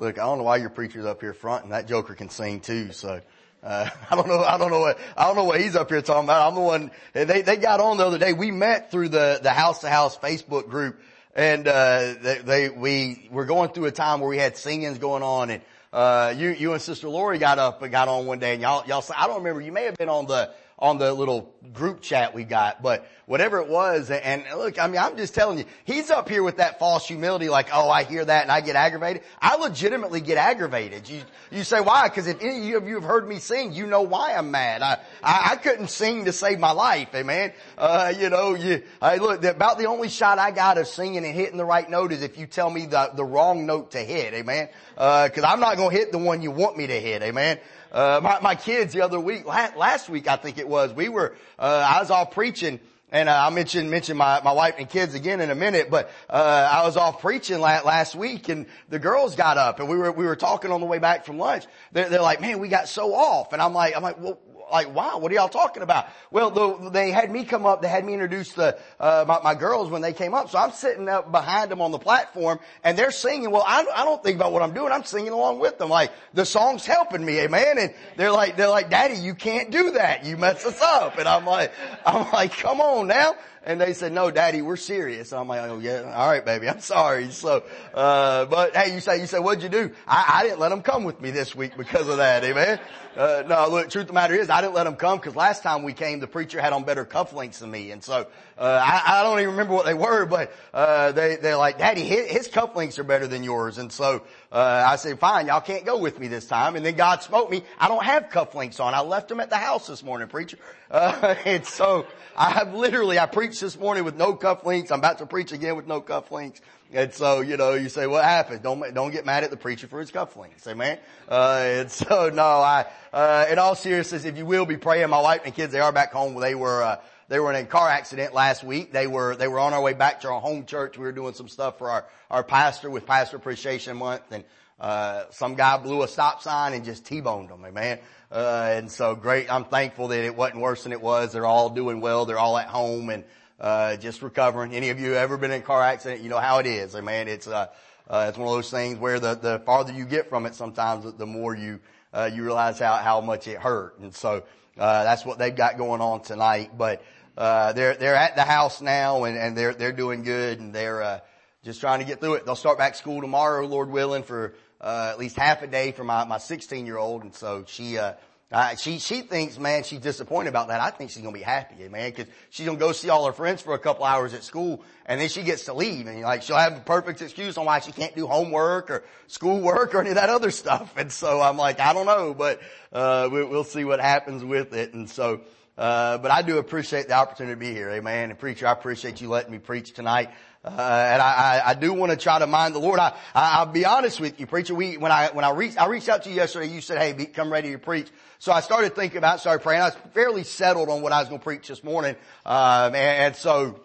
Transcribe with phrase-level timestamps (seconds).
[0.00, 2.60] Look, I don't know why your preacher's up here front and that joker can sing
[2.60, 3.20] too, so.
[3.62, 4.42] Uh, I don't know.
[4.42, 4.98] I don't know what.
[5.14, 6.48] I don't know what he's up here talking about.
[6.48, 6.90] I'm the one.
[7.12, 8.32] They they got on the other day.
[8.32, 10.98] We met through the the house to house Facebook group,
[11.34, 15.22] and uh, they, they we were going through a time where we had singings going
[15.22, 18.54] on, and uh, you you and Sister Lori got up and got on one day,
[18.54, 19.04] and y'all y'all.
[19.14, 19.60] I don't remember.
[19.60, 20.50] You may have been on the
[20.80, 24.98] on the little group chat we got, but whatever it was, and look, I mean,
[24.98, 28.24] I'm just telling you, he's up here with that false humility, like, oh, I hear
[28.24, 29.22] that and I get aggravated.
[29.40, 31.08] I legitimately get aggravated.
[31.08, 31.20] You,
[31.50, 32.08] you say why?
[32.08, 34.82] Because if any of you have heard me sing, you know why I'm mad.
[34.82, 37.52] I, I, I couldn't sing to save my life, amen.
[37.76, 41.34] Uh, you know, you, I look, about the only shot I got of singing and
[41.34, 44.34] hitting the right note is if you tell me the, the wrong note to hit,
[44.34, 44.70] amen.
[44.96, 47.58] Uh, cause I'm not gonna hit the one you want me to hit, amen.
[47.92, 51.34] Uh, my, my kids the other week, last week I think it was, we were,
[51.58, 52.80] uh, I was all preaching
[53.12, 55.90] and uh, I'll mention mention my my wife and kids again in a minute.
[55.90, 59.88] But uh, I was off preaching last, last week, and the girls got up, and
[59.88, 61.64] we were we were talking on the way back from lunch.
[61.92, 64.38] They're, they're like, "Man, we got so off," and I'm like, "I'm like, well,
[64.70, 66.06] like, wow, what are y'all talking about?
[66.30, 69.54] Well, the, they had me come up, they had me introduce the, uh, my, my,
[69.54, 70.50] girls when they came up.
[70.50, 73.50] So I'm sitting up behind them on the platform and they're singing.
[73.50, 74.92] Well, I, I don't think about what I'm doing.
[74.92, 75.88] I'm singing along with them.
[75.88, 77.78] Like, the song's helping me, amen.
[77.78, 80.24] And they're like, they're like, daddy, you can't do that.
[80.24, 81.18] You mess us up.
[81.18, 81.72] And I'm like,
[82.06, 83.34] I'm like, come on now.
[83.62, 85.32] And they said, no, daddy, we're serious.
[85.32, 87.30] And I'm like, oh yeah, all right, baby, I'm sorry.
[87.30, 89.92] So, uh, but hey, you say, you say, what'd you do?
[90.06, 92.80] I, I didn't let them come with me this week because of that, amen.
[93.16, 95.62] Uh, no, look, truth of the matter is, I didn't let them come because last
[95.62, 99.02] time we came, the preacher had on better cufflinks than me, and so uh, I,
[99.06, 102.48] I don't even remember what they were, but uh, they they're like, Daddy, his, his
[102.48, 104.22] cufflinks are better than yours, and so
[104.52, 106.76] uh, I said, Fine, y'all can't go with me this time.
[106.76, 107.62] And then God smote me.
[107.78, 108.94] I don't have cufflinks on.
[108.94, 110.58] I left them at the house this morning, preacher.
[110.90, 112.04] Uh, and so
[112.36, 114.90] I have literally, I preached this morning with no cufflinks.
[114.90, 116.60] I'm about to preach again with no cufflinks.
[116.92, 118.62] And so, you know, you say, what happened?
[118.62, 120.66] Don't, don't get mad at the preacher for his cufflinks.
[120.66, 120.98] Amen.
[121.28, 125.20] Uh, and so, no, I, uh, in all seriousness, if you will be praying, my
[125.20, 126.34] wife and kids, they are back home.
[126.40, 128.92] They were, uh, they were in a car accident last week.
[128.92, 130.98] They were, they were on our way back to our home church.
[130.98, 134.44] We were doing some stuff for our, our pastor with Pastor Appreciation Month and,
[134.80, 137.98] uh, some guy blew a stop sign and just T-boned them, amen.
[138.32, 139.52] Uh, and so great.
[139.52, 141.32] I'm thankful that it wasn't worse than it was.
[141.32, 142.24] They're all doing well.
[142.24, 143.24] They're all at home and,
[143.60, 144.72] uh, just recovering.
[144.72, 146.22] Any of you ever been in a car accident?
[146.22, 146.94] You know how it is.
[146.94, 147.66] I mean, it's, uh,
[148.08, 151.12] uh, it's one of those things where the, the farther you get from it, sometimes
[151.14, 151.80] the more you,
[152.12, 153.98] uh, you realize how, how much it hurt.
[153.98, 154.44] And so,
[154.78, 156.70] uh, that's what they've got going on tonight.
[156.76, 157.04] But,
[157.36, 161.02] uh, they're, they're at the house now and, and they're, they're doing good and they're,
[161.02, 161.20] uh,
[161.62, 162.46] just trying to get through it.
[162.46, 166.04] They'll start back school tomorrow, Lord willing, for, uh, at least half a day for
[166.04, 167.22] my, my 16 year old.
[167.22, 168.14] And so she, uh,
[168.52, 170.80] uh, she, she thinks, man, she's disappointed about that.
[170.80, 173.62] I think she's gonna be happy, man, cause she's gonna go see all her friends
[173.62, 176.56] for a couple hours at school and then she gets to leave and like she'll
[176.56, 180.16] have a perfect excuse on why she can't do homework or schoolwork or any of
[180.16, 180.94] that other stuff.
[180.96, 182.60] And so I'm like, I don't know, but,
[182.92, 184.94] uh, we, we'll see what happens with it.
[184.94, 185.42] And so,
[185.78, 187.88] uh, but I do appreciate the opportunity to be here.
[187.90, 188.30] Amen.
[188.30, 190.30] And preacher, I appreciate you letting me preach tonight.
[190.62, 192.98] Uh, and I, I, I do want to try to mind the Lord.
[193.00, 194.74] I, I, will be honest with you, preacher.
[194.74, 197.14] We, when I, when I reached, I reached out to you yesterday, you said, hey,
[197.14, 198.08] be, come ready to preach.
[198.40, 199.82] So I started thinking about, started praying.
[199.82, 202.16] I was fairly settled on what I was going to preach this morning.
[202.46, 203.78] Um, and, and, so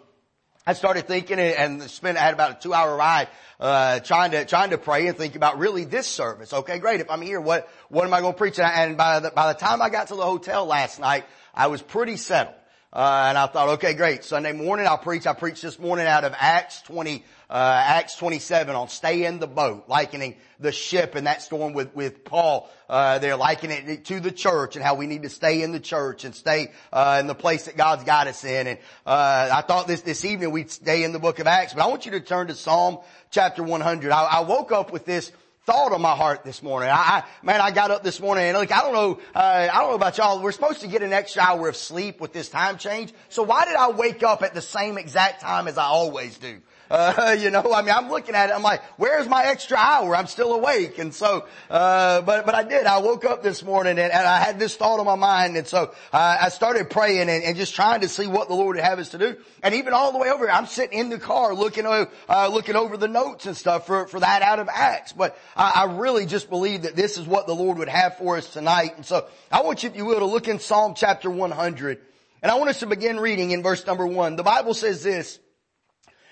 [0.66, 3.28] I started thinking and, and spent, I had about a two hour ride,
[3.60, 6.54] uh, trying to, trying to pray and think about really this service.
[6.54, 7.00] Okay, great.
[7.00, 8.58] If I'm here, what, what am I going to preach?
[8.58, 11.82] And by the, by the time I got to the hotel last night, I was
[11.82, 12.56] pretty settled.
[12.94, 14.24] Uh, and I thought, okay, great.
[14.24, 15.26] Sunday morning I'll preach.
[15.26, 19.46] I preached this morning out of Acts 20, uh, Acts 27 on stay in the
[19.46, 22.68] boat, likening the ship in that storm with, with Paul.
[22.88, 25.80] Uh, they're likening it to the church and how we need to stay in the
[25.80, 28.66] church and stay, uh, in the place that God's got us in.
[28.66, 31.82] And, uh, I thought this, this evening we'd stay in the book of Acts, but
[31.82, 32.98] I want you to turn to Psalm
[33.30, 34.10] chapter 100.
[34.10, 35.30] I, I woke up with this,
[35.66, 36.88] thought on my heart this morning.
[36.88, 39.80] I, I, man, I got up this morning and look, I don't know, uh, I
[39.80, 40.40] don't know about y'all.
[40.40, 43.12] We're supposed to get an extra hour of sleep with this time change.
[43.28, 46.60] So why did I wake up at the same exact time as I always do?
[46.90, 48.54] Uh, you know, I mean, I'm looking at it.
[48.54, 50.14] I'm like, where's my extra hour?
[50.16, 50.98] I'm still awake.
[50.98, 52.86] And so, uh, but, but I did.
[52.86, 55.56] I woke up this morning and, and I had this thought on my mind.
[55.56, 58.76] And so uh, I started praying and, and, just trying to see what the Lord
[58.76, 59.36] would have us to do.
[59.62, 62.06] And even all the way over here, I'm sitting in the car looking, uh,
[62.48, 65.12] looking over the notes and stuff for, for that out of Acts.
[65.12, 68.36] But I, I really just believe that this is what the Lord would have for
[68.36, 68.92] us tonight.
[68.96, 71.98] And so I want you, if you will, to look in Psalm chapter 100.
[72.42, 74.36] And I want us to begin reading in verse number one.
[74.36, 75.38] The Bible says this,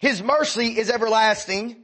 [0.00, 1.76] His mercy is everlasting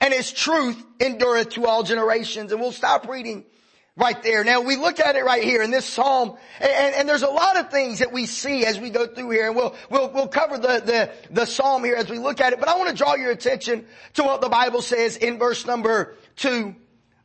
[0.00, 2.52] and his truth endureth to all generations.
[2.52, 3.44] And we'll stop reading
[3.96, 4.44] right there.
[4.44, 7.56] Now we look at it right here in this psalm, and, and, there's a lot
[7.56, 10.58] of things that we see as we go through here, and we'll we'll we'll cover
[10.58, 12.60] the the the psalm here as we look at it.
[12.60, 16.14] But I want to draw your attention to what the Bible says in verse number
[16.36, 16.76] two.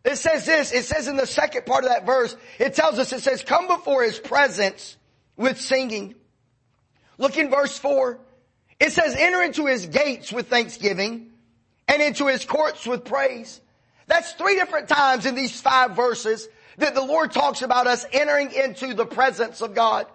[0.03, 0.71] It says this.
[0.71, 3.13] It says in the second part of that verse, it tells us.
[3.13, 4.97] It says, "Come before His presence
[5.35, 6.15] with singing."
[7.17, 8.19] Look in verse four.
[8.81, 11.31] It says, "Enter into His gates with thanksgiving."
[11.92, 13.60] and into his courts with praise.
[14.07, 16.48] That's three different times in these five verses
[16.78, 20.07] that the Lord talks about us entering into the presence of God.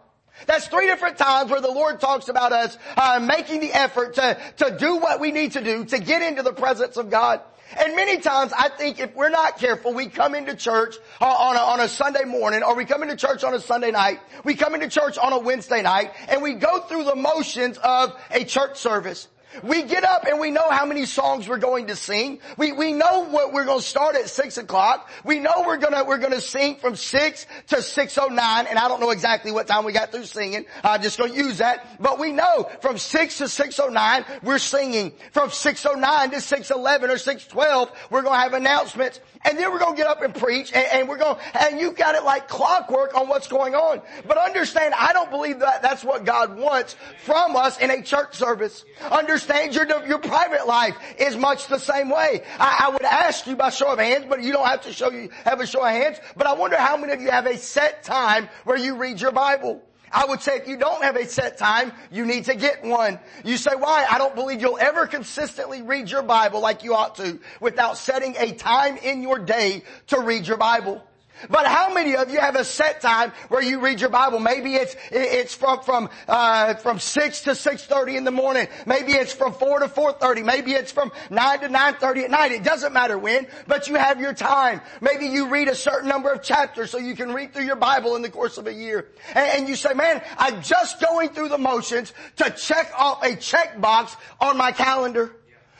[0.47, 4.39] That's three different times where the Lord talks about us uh, making the effort to,
[4.59, 7.43] to do what we need to do to get into the presence of God.
[7.79, 11.57] And many times I think if we're not careful, we come into church uh, on
[11.57, 14.55] a, on a Sunday morning or we come into church on a Sunday night, we
[14.55, 18.45] come into church on a Wednesday night and we go through the motions of a
[18.45, 19.29] church service.
[19.63, 22.41] We get up and we know how many songs we're going to sing.
[22.57, 25.09] We, we know what we're going to start at six o'clock.
[25.25, 29.11] We know we're gonna, we're gonna sing from six to 609 and I don't know
[29.11, 30.67] exactly what time we got through singing.
[30.85, 32.01] I'm just gonna use that.
[32.01, 35.13] But we know from six to 609 we're singing.
[35.33, 40.07] From 609 to 611 or 612 we're gonna have announcements and then we're gonna get
[40.07, 43.49] up and preach and, and we're gonna, and you've got it like clockwork on what's
[43.49, 44.03] going on.
[44.27, 48.35] But understand, I don't believe that that's what God wants from us in a church
[48.35, 48.85] service.
[49.11, 52.43] Understand your, your private life is much the same way.
[52.59, 55.11] I, I would ask you by show of hands, but you don't have to show
[55.11, 57.57] you, have a show of hands, but I wonder how many of you have a
[57.57, 59.83] set time where you read your Bible.
[60.13, 63.19] I would say if you don't have a set time, you need to get one.
[63.45, 64.07] You say, why?
[64.09, 68.37] I don't believe you'll ever consistently read your Bible like you ought to without setting
[68.39, 71.03] a time in your day to read your Bible.
[71.51, 74.39] But how many of you have a set time where you read your Bible?
[74.39, 78.69] Maybe it's it's from from uh, from six to six thirty in the morning.
[78.87, 80.43] Maybe it's from four to four thirty.
[80.43, 82.53] Maybe it's from nine to nine thirty at night.
[82.53, 84.81] It doesn't matter when, but you have your time.
[85.01, 88.17] Maybe you read a certain number of chapters so you can read through your Bible
[88.17, 89.09] in the course of a year.
[89.35, 93.37] And, and you say, "Man, I'm just going through the motions to check off a
[93.37, 95.37] check box on my calendar."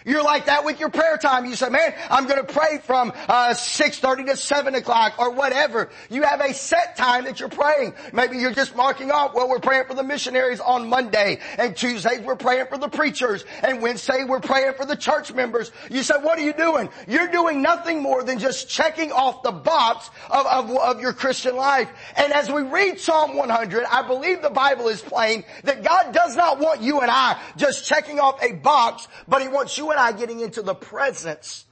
[0.07, 1.47] You're like that with your prayer time.
[1.47, 5.91] You say, man, I'm going to pray from uh, 6.30 to 7 o'clock or whatever.
[6.09, 7.95] You have a set time that you're praying.
[8.13, 12.21] Maybe you're just marking off, well, we're praying for the missionaries on Monday and Tuesdays
[12.21, 15.73] we're praying for the preachers and Wednesday we're praying for the church members.
[15.91, 16.89] You say, what are you doing?
[17.09, 21.57] You're doing nothing more than just checking off the box of, of, of your Christian
[21.57, 21.91] life.
[22.17, 26.37] And as we read Psalm 100, I believe the Bible is plain that God does
[26.37, 29.96] not want you and I just checking off a box, but He wants you and
[29.99, 31.65] I getting into the presence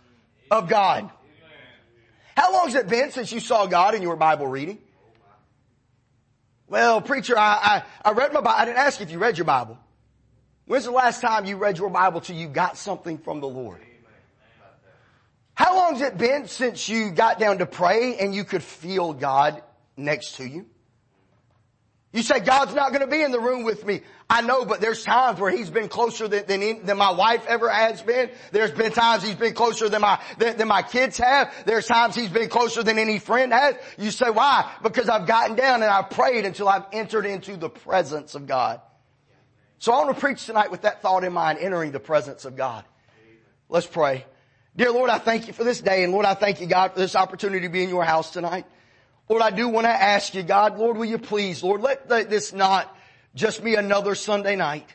[0.51, 1.11] of God.
[2.37, 4.79] How long has it been since you saw God in your Bible reading?
[6.67, 8.57] Well, preacher, I, I, I read my Bible.
[8.59, 9.79] I didn't ask if you read your Bible.
[10.67, 13.81] When's the last time you read your Bible till you got something from the Lord?
[15.55, 19.13] How long has it been since you got down to pray and you could feel
[19.13, 19.63] God
[19.97, 20.67] next to you?
[22.15, 24.03] You say God's not going to be in the room with me.
[24.31, 27.69] I know, but there's times where He's been closer than, than, than my wife ever
[27.69, 28.31] has been.
[28.53, 31.53] There's been times He's been closer than my, than, than my kids have.
[31.67, 33.75] There's times He's been closer than any friend has.
[33.99, 34.71] You say, why?
[34.81, 38.81] Because I've gotten down and I've prayed until I've entered into the presence of God.
[39.81, 42.55] So I want to preach tonight with that thought in mind, entering the presence of
[42.55, 42.85] God.
[43.69, 44.25] Let's pray.
[44.77, 47.01] Dear Lord, I thank you for this day and Lord, I thank you God for
[47.01, 48.67] this opportunity to be in your house tonight.
[49.29, 52.53] Lord, I do want to ask you, God, Lord, will you please, Lord, let this
[52.53, 52.95] not
[53.35, 54.87] just be another Sunday night.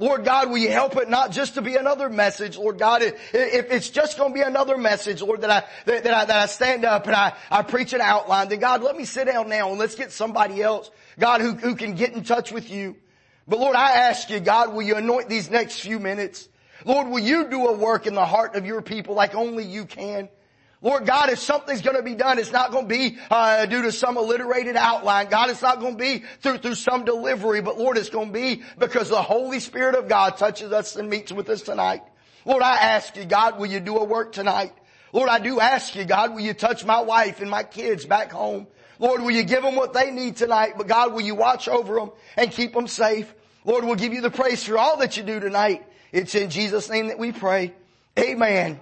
[0.00, 3.14] Lord God, will you help it not just to be another message, Lord God, if
[3.34, 6.86] it's just going to be another message, Lord, that I, that, I, that I stand
[6.86, 9.78] up and I, I preach an outline, then God, let me sit down now and
[9.78, 12.96] let's get somebody else, God, who, who can get in touch with you.
[13.46, 16.48] But Lord, I ask you, God, will you anoint these next few minutes?
[16.86, 19.84] Lord, will you do a work in the heart of your people like only you
[19.84, 20.30] can?
[20.82, 23.82] Lord God, if something's going to be done, it's not going to be uh, due
[23.82, 25.28] to some alliterated outline.
[25.28, 28.32] God, it's not going to be through through some delivery, but Lord, it's going to
[28.32, 32.02] be because the Holy Spirit of God touches us and meets with us tonight.
[32.46, 34.72] Lord, I ask you, God, will you do a work tonight?
[35.12, 38.32] Lord, I do ask you, God, will you touch my wife and my kids back
[38.32, 38.66] home?
[38.98, 40.74] Lord, will you give them what they need tonight?
[40.78, 43.32] But God, will you watch over them and keep them safe?
[43.64, 45.84] Lord, we'll give you the praise for all that you do tonight.
[46.12, 47.74] It's in Jesus' name that we pray.
[48.18, 48.80] Amen.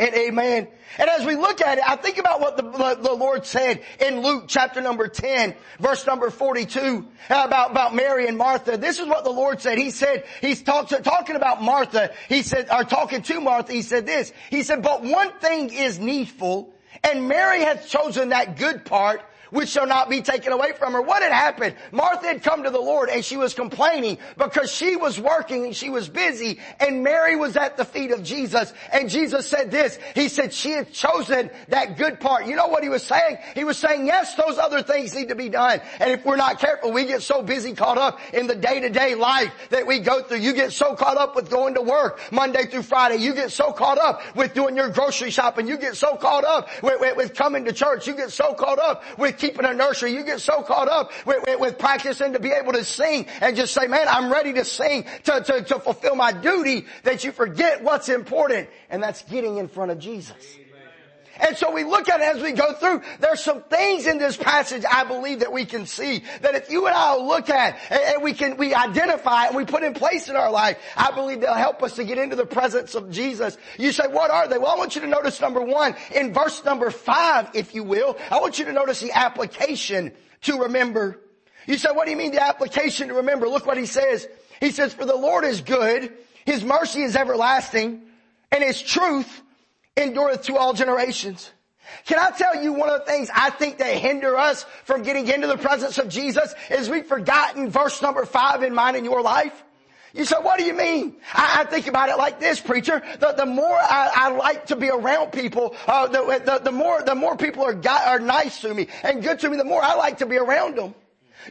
[0.00, 0.66] And amen.
[0.96, 2.62] And as we look at it, I think about what the,
[3.02, 8.38] the, Lord said in Luke chapter number 10, verse number 42, about, about Mary and
[8.38, 8.78] Martha.
[8.78, 9.76] This is what the Lord said.
[9.76, 12.14] He said, he's talk, talking about Martha.
[12.30, 14.32] He said, or talking to Martha, he said this.
[14.48, 16.72] He said, but one thing is needful,
[17.04, 21.02] and Mary has chosen that good part which shall not be taken away from her.
[21.02, 21.76] What had happened?
[21.92, 25.76] Martha had come to the Lord and she was complaining because she was working and
[25.76, 29.98] she was busy and Mary was at the feet of Jesus and Jesus said this,
[30.14, 32.46] he said she had chosen that good part.
[32.46, 33.38] You know what he was saying?
[33.54, 36.58] He was saying yes, those other things need to be done and if we're not
[36.58, 39.98] careful we get so busy caught up in the day to day life that we
[40.00, 40.38] go through.
[40.38, 43.16] You get so caught up with going to work Monday through Friday.
[43.16, 45.66] You get so caught up with doing your grocery shopping.
[45.66, 48.06] You get so caught up with, with, with coming to church.
[48.06, 51.42] You get so caught up with keeping a nursery, you get so caught up with,
[51.46, 54.64] with, with practicing to be able to sing and just say, man, I'm ready to
[54.64, 58.68] sing to, to, to fulfill my duty that you forget what's important.
[58.90, 60.58] And that's getting in front of Jesus.
[61.40, 63.02] And so we look at it as we go through.
[63.18, 66.86] There's some things in this passage I believe that we can see that if you
[66.86, 70.36] and I look at and we can, we identify and we put in place in
[70.36, 73.56] our life, I believe they'll help us to get into the presence of Jesus.
[73.78, 74.58] You say, what are they?
[74.58, 78.16] Well, I want you to notice number one in verse number five, if you will.
[78.30, 81.20] I want you to notice the application to remember.
[81.66, 83.48] You say, what do you mean the application to remember?
[83.48, 84.26] Look what he says.
[84.60, 86.12] He says, for the Lord is good.
[86.44, 88.02] His mercy is everlasting
[88.50, 89.42] and his truth
[89.96, 91.50] endureth to all generations.
[92.06, 95.26] Can I tell you one of the things I think that hinder us from getting
[95.26, 99.22] into the presence of Jesus is we've forgotten verse number five in mine in your
[99.22, 99.64] life.
[100.12, 101.16] You say, what do you mean?
[101.32, 103.00] I, I think about it like this, preacher.
[103.20, 107.00] The, the more I, I, like to be around people, uh, the, the, the, more
[107.02, 109.94] the more people are are nice to me and good to me, the more I
[109.94, 110.94] like to be around them.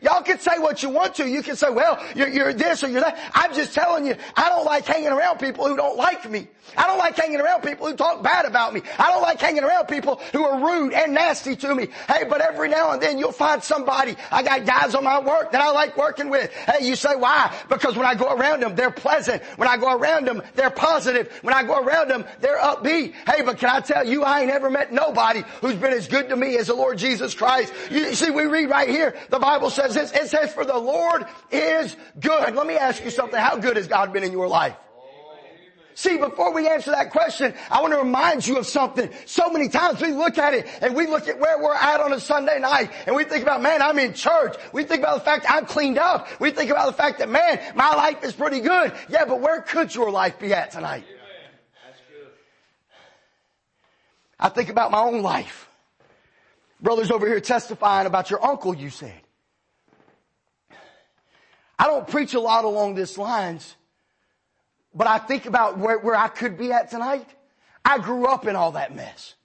[0.01, 1.27] Y'all can say what you want to.
[1.27, 3.19] You can say, well, you're, you're, this or you're that.
[3.33, 6.47] I'm just telling you, I don't like hanging around people who don't like me.
[6.77, 8.81] I don't like hanging around people who talk bad about me.
[8.97, 11.87] I don't like hanging around people who are rude and nasty to me.
[12.07, 14.15] Hey, but every now and then you'll find somebody.
[14.31, 16.51] I got guys on my work that I like working with.
[16.53, 17.55] Hey, you say why?
[17.69, 19.41] Because when I go around them, they're pleasant.
[19.57, 21.31] When I go around them, they're positive.
[21.41, 23.13] When I go around them, they're upbeat.
[23.27, 26.29] Hey, but can I tell you, I ain't ever met nobody who's been as good
[26.29, 27.73] to me as the Lord Jesus Christ.
[27.89, 31.25] You see, we read right here, the Bible says this, it says, for the Lord
[31.51, 32.55] is good.
[32.55, 33.39] Let me ask you something.
[33.39, 34.75] How good has God been in your life?
[35.99, 39.09] See, before we answer that question, I want to remind you of something.
[39.25, 42.13] So many times we look at it and we look at where we're at on
[42.13, 44.55] a Sunday night and we think about, man, I'm in church.
[44.71, 46.29] We think about the fact I'm cleaned up.
[46.39, 48.93] We think about the fact that, man, my life is pretty good.
[49.09, 51.03] Yeah, but where could your life be at tonight?
[54.39, 55.67] I think about my own life.
[56.79, 59.19] Brothers over here testifying about your uncle, you said.
[61.79, 63.75] I don't preach a lot along these lines,
[64.93, 67.27] but I think about where, where I could be at tonight.
[67.85, 69.35] I grew up in all that mess.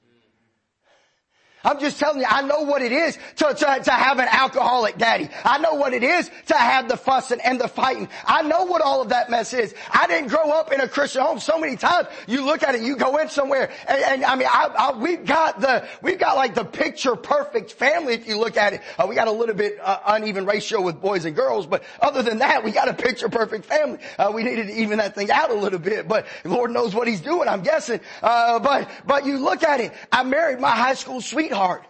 [1.65, 4.99] I'm just telling you, I know what it is to, to, to have an alcoholic
[4.99, 5.31] daddy.
[5.45, 8.09] I know what it is to have the fussing and the fighting.
[8.27, 9.75] I know what all of that mess is.
[9.91, 11.41] I didn't grow up in a Christian home.
[11.41, 14.49] So many times you look at it, you go in somewhere and, and I mean,
[14.51, 18.57] I, I, we've got the, we've got like the picture perfect family if you look
[18.57, 18.83] at it.
[18.99, 22.23] Uh, we got a little bit uh, uneven ratio with boys and girls, but other
[22.23, 23.99] than that, we got a picture perfect family.
[24.19, 27.09] Uh, we needed to even that thing out a little bit, but Lord knows what
[27.09, 28.01] he's doing, I'm guessing.
[28.23, 31.85] Uh, but, but you look at it, I married my high school sweetheart sweetheart.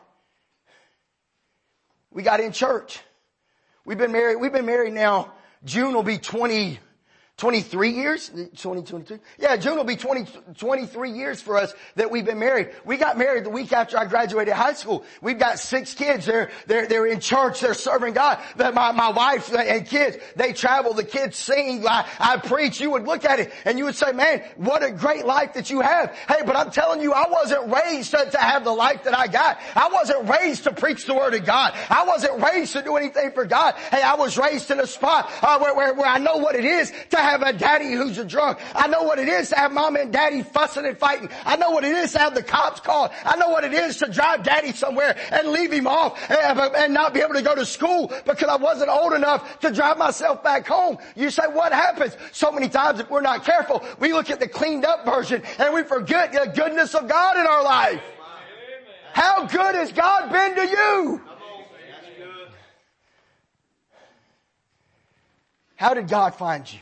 [2.11, 3.00] We got in church.
[3.87, 5.33] We've been married, we've been married now,
[5.64, 6.78] June will be 20,
[7.37, 8.29] 23 years?
[8.29, 9.19] 2022?
[9.38, 10.26] Yeah, June will be 20,
[10.57, 12.71] 23 years for us that we've been married.
[12.85, 15.05] We got married the week after I graduated high school.
[15.21, 16.26] We've got six kids.
[16.26, 17.59] They're, they're, they're in church.
[17.59, 18.38] They're serving God.
[18.57, 20.95] My, my wife and kids, they travel.
[20.95, 21.85] The kids sing.
[21.88, 22.81] I, I preach.
[22.81, 25.71] You would look at it and you would say, man, what a great life that
[25.71, 26.14] you have.
[26.29, 29.26] Hey, but I'm telling you, I wasn't raised to, to have the life that I
[29.26, 29.59] got.
[29.75, 31.75] I wasn't raised to preach the word of God.
[31.91, 33.75] I wasn't raised to do anything for God.
[33.91, 36.64] Hey, I was raised in a spot uh, where, where, where I know what it
[36.64, 38.59] is to have a daddy who's a drunk.
[38.75, 41.28] I know what it is to have mom and daddy fussing and fighting.
[41.45, 43.11] I know what it is to have the cops called.
[43.25, 46.61] I know what it is to drive daddy somewhere and leave him off eh, and,
[46.61, 49.99] and not be able to go to school because I wasn't old enough to drive
[49.99, 50.99] myself back home.
[51.16, 52.16] You say, what happens?
[52.33, 55.75] So many times if we're not careful, we look at the cleaned up version and
[55.75, 58.02] we forget the goodness of God in our life.
[59.12, 61.23] How good has God been to you?
[65.76, 66.81] How did God find you?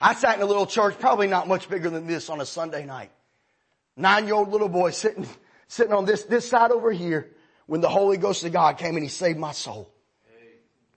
[0.00, 2.86] I sat in a little church, probably not much bigger than this on a Sunday
[2.86, 3.10] night.
[3.96, 5.26] Nine year old little boy sitting,
[5.68, 7.30] sitting on this, this side over here
[7.66, 9.92] when the Holy Ghost of God came and he saved my soul.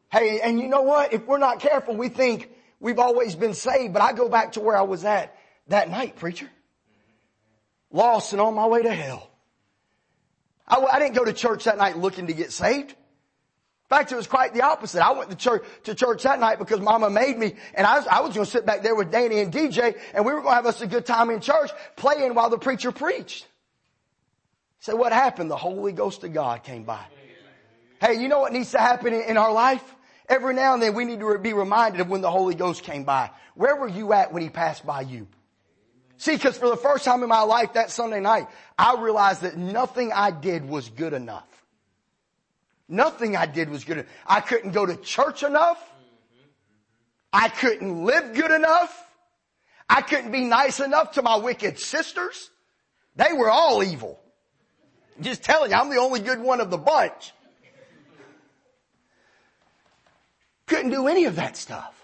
[0.10, 1.12] Hey, and you know what?
[1.12, 4.62] If we're not careful, we think we've always been saved, but I go back to
[4.62, 5.36] where I was at
[5.68, 6.50] that night, preacher.
[7.92, 9.30] lost and on my way to hell.
[10.68, 12.96] I, I didn't go to church that night looking to get saved.
[13.94, 15.06] Fact, it was quite the opposite.
[15.06, 18.08] I went to church, to church that night because mama made me and I was,
[18.08, 20.54] I was going to sit back there with Danny and DJ and we were going
[20.54, 23.46] to have us a good time in church playing while the preacher preached.
[24.80, 25.52] So what happened?
[25.52, 27.06] The Holy Ghost of God came by.
[28.02, 29.84] Hey, you know what needs to happen in, in our life?
[30.28, 33.04] Every now and then we need to be reminded of when the Holy Ghost came
[33.04, 33.30] by.
[33.54, 35.28] Where were you at when He passed by you?
[36.18, 39.56] See, cause for the first time in my life that Sunday night, I realized that
[39.56, 41.46] nothing I did was good enough.
[42.94, 44.12] Nothing I did was good enough.
[44.28, 45.84] I couldn't go to church enough.
[47.34, 48.96] I couldn't live good enough.
[49.90, 52.52] I couldn't be nice enough to my wicked sisters.
[53.16, 54.20] They were all evil.
[55.20, 57.34] Just telling you, I'm the only good one of the bunch.
[60.68, 61.96] Couldn't do any of that stuff.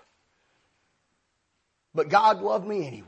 [1.93, 3.05] But God loved me anyway.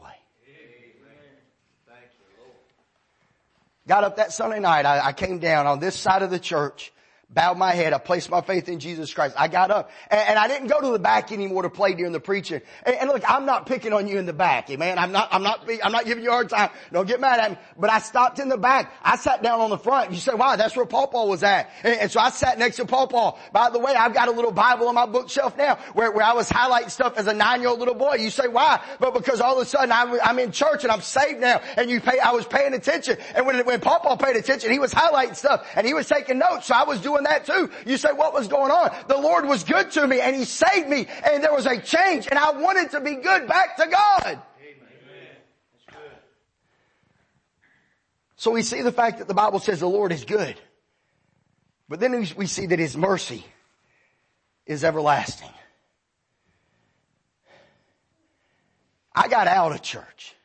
[3.88, 4.86] Got up that Sunday night.
[4.86, 6.94] I, I, came down on this side of the church,
[7.34, 7.94] bowed my head.
[7.94, 9.36] I placed my faith in Jesus Christ.
[9.38, 12.12] I got up and, and I didn't go to the back anymore to play during
[12.12, 12.62] the preaching.
[12.84, 15.00] And, and, look, I'm not picking on you in the back, man.
[15.00, 16.70] I'm not, I'm not, I'm not giving you a hard time.
[16.92, 17.58] Don't get mad at me.
[17.78, 18.94] But I stopped in the back.
[19.02, 20.12] I sat down on the front.
[20.12, 21.70] You say, wow, that's where Paul Paul was at.
[21.84, 23.40] And, and, so I sat next to Paul Paul.
[23.54, 26.34] By the way, I've got a little Bible on my bookshelf now where, where I
[26.34, 28.16] was highlighting stuff as a nine-year-old little boy.
[28.16, 28.82] You say, why?
[29.00, 31.90] But because all of a sudden I'm, I'm in church and I'm saved now and
[31.90, 33.18] you pay, I was paying attention.
[33.36, 36.38] And when, when Paul Paul paid attention, he was highlighting stuff and he was taking
[36.38, 36.68] notes.
[36.68, 37.70] So I was doing that too.
[37.86, 38.96] You say, what was going on?
[39.08, 42.28] The Lord was good to me and He saved me and there was a change
[42.30, 44.42] and I wanted to be good back to God.
[48.36, 50.56] So we see the fact that the Bible says the Lord is good.
[51.88, 53.46] But then we see that His mercy
[54.66, 55.52] is everlasting.
[59.14, 60.36] I got out of church.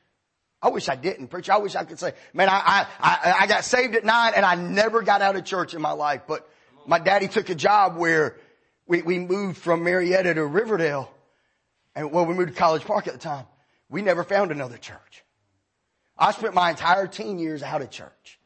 [0.61, 1.49] I wish I didn't preach.
[1.49, 4.57] I wish I could say, man, I, I, I, got saved at nine and I
[4.57, 6.23] never got out of church in my life.
[6.27, 6.49] But
[6.87, 8.37] my daddy took a job where
[8.87, 11.13] we, we moved from Marietta to Riverdale.
[11.95, 13.47] And well, we moved to College Park at the time.
[13.89, 15.25] We never found another church.
[16.19, 18.39] I spent my entire teen years out of church.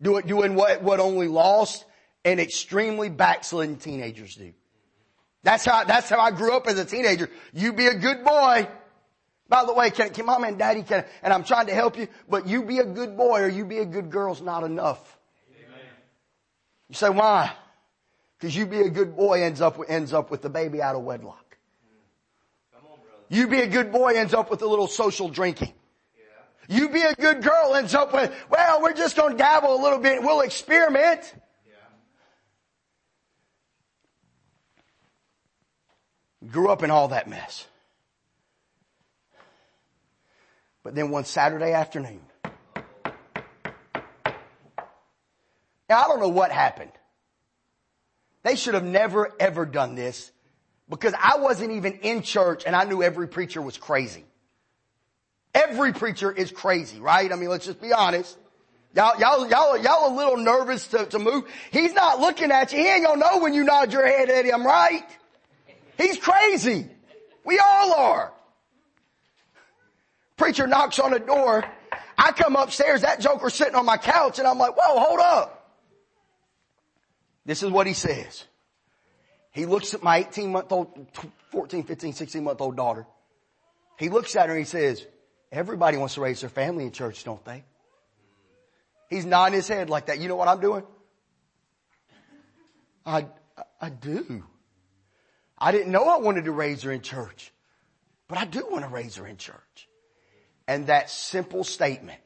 [0.00, 1.84] Doing, doing what, what only lost
[2.24, 4.52] and extremely backslidden teenagers do.
[5.42, 7.30] That's how, that's how I grew up as a teenager.
[7.54, 8.68] You be a good boy.
[9.48, 12.08] By the way, can, can mom and daddy can, and I'm trying to help you,
[12.28, 15.15] but you be a good boy or you be a good girl is not enough.
[16.88, 17.52] You say, why?
[18.38, 21.02] Because you be a good boy ends up, ends up with the baby out of
[21.02, 21.56] wedlock.
[22.74, 25.72] On, you be a good boy ends up with a little social drinking.
[26.16, 26.76] Yeah.
[26.76, 29.82] You be a good girl ends up with, well, we're just going to dabble a
[29.82, 30.22] little bit.
[30.22, 31.34] We'll experiment.
[31.66, 31.74] Yeah.
[36.50, 37.66] Grew up in all that mess.
[40.84, 42.20] But then one Saturday afternoon,
[45.88, 46.92] Now I don't know what happened.
[48.42, 50.30] They should have never ever done this
[50.88, 54.24] because I wasn't even in church and I knew every preacher was crazy.
[55.54, 57.32] Every preacher is crazy, right?
[57.32, 58.36] I mean, let's just be honest.
[58.94, 61.44] Y'all, y'all, y'all, y'all a little nervous to, to move.
[61.70, 62.78] He's not looking at you.
[62.78, 65.04] He ain't gonna know when you nod your head at him, right?
[65.98, 66.88] He's crazy.
[67.44, 68.32] We all are.
[70.36, 71.64] Preacher knocks on the door.
[72.18, 75.55] I come upstairs, that joker sitting on my couch and I'm like, whoa, hold up.
[77.46, 78.44] This is what he says.
[79.52, 81.06] He looks at my 18 month old,
[81.52, 83.06] 14, 15, 16 month old daughter.
[83.98, 85.06] He looks at her and he says,
[85.50, 87.64] everybody wants to raise their family in church, don't they?
[89.08, 90.18] He's nodding his head like that.
[90.18, 90.82] You know what I'm doing?
[93.06, 93.26] I,
[93.80, 94.44] I do.
[95.56, 97.52] I didn't know I wanted to raise her in church,
[98.28, 99.88] but I do want to raise her in church.
[100.66, 102.20] And that simple statement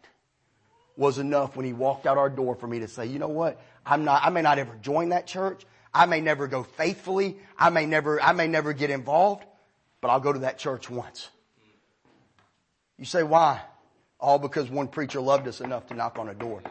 [0.97, 3.61] was enough when he walked out our door for me to say, you know what?
[3.85, 5.65] I'm not, I may not ever join that church.
[5.93, 7.39] I may never go faithfully.
[7.59, 9.45] I may never, I may never get involved,
[10.01, 11.29] but I'll go to that church once.
[12.99, 13.63] You say, why?
[14.21, 16.63] All because one preacher loved us enough to knock on a door.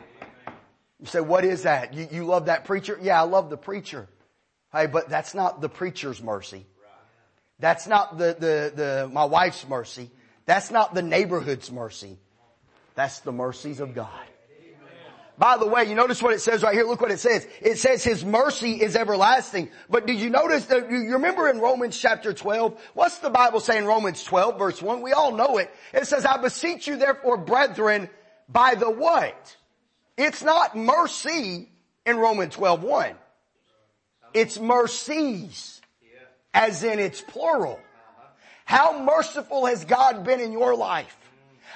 [1.00, 1.94] You say, what is that?
[1.94, 2.98] You, you love that preacher?
[3.02, 4.08] Yeah, I love the preacher.
[4.72, 6.66] Hey, but that's not the preacher's mercy.
[7.60, 10.12] That's not the, the, the, my wife's mercy.
[10.46, 12.18] That's not the neighborhood's mercy.
[12.96, 14.29] That's the mercies of God.
[15.40, 16.84] By the way, you notice what it says right here.
[16.84, 17.48] Look what it says.
[17.62, 19.70] It says his mercy is everlasting.
[19.90, 22.78] But did you notice that you remember in Romans chapter 12?
[22.94, 25.02] What's the Bible say in Romans 12 verse 1?
[25.02, 25.74] We all know it.
[25.94, 28.10] It says, I beseech you therefore brethren
[28.50, 29.56] by the what?
[30.18, 31.70] It's not mercy
[32.06, 33.16] in Romans 12 1.
[34.34, 35.82] It's mercies
[36.54, 37.80] as in it's plural.
[38.66, 41.16] How merciful has God been in your life?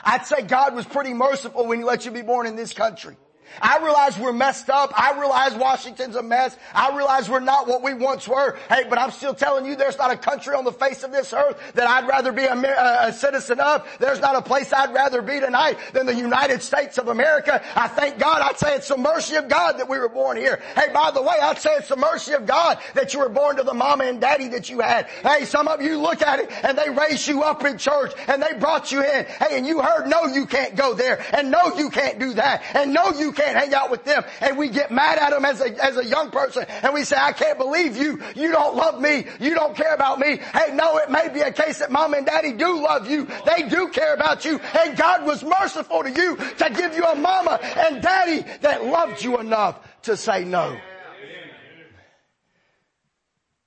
[0.03, 3.15] I'd say God was pretty merciful when he let you be born in this country.
[3.61, 4.91] I realize we're messed up.
[4.99, 6.57] I realize Washington's a mess.
[6.73, 8.57] I realize we're not what we once were.
[8.69, 11.33] Hey, but I'm still telling you there's not a country on the face of this
[11.33, 13.87] earth that I'd rather be a, a, citizen of.
[13.99, 17.61] There's not a place I'd rather be tonight than the United States of America.
[17.75, 18.41] I thank God.
[18.41, 20.61] I'd say it's the mercy of God that we were born here.
[20.75, 23.57] Hey, by the way, I'd say it's the mercy of God that you were born
[23.57, 25.05] to the mama and daddy that you had.
[25.21, 28.41] Hey, some of you look at it and they raised you up in church and
[28.41, 29.25] they brought you in.
[29.25, 32.63] Hey, and you heard, no, you can't go there and no, you can't do that
[32.73, 35.61] and no, you can't hang out with them and we get mad at them as
[35.61, 38.21] a, as a young person and we say, I can't believe you.
[38.35, 39.25] You don't love me.
[39.39, 40.37] You don't care about me.
[40.37, 43.27] Hey, no, it may be a case that mom and daddy do love you.
[43.45, 47.15] They do care about you and God was merciful to you to give you a
[47.15, 50.77] mama and daddy that loved you enough to say no.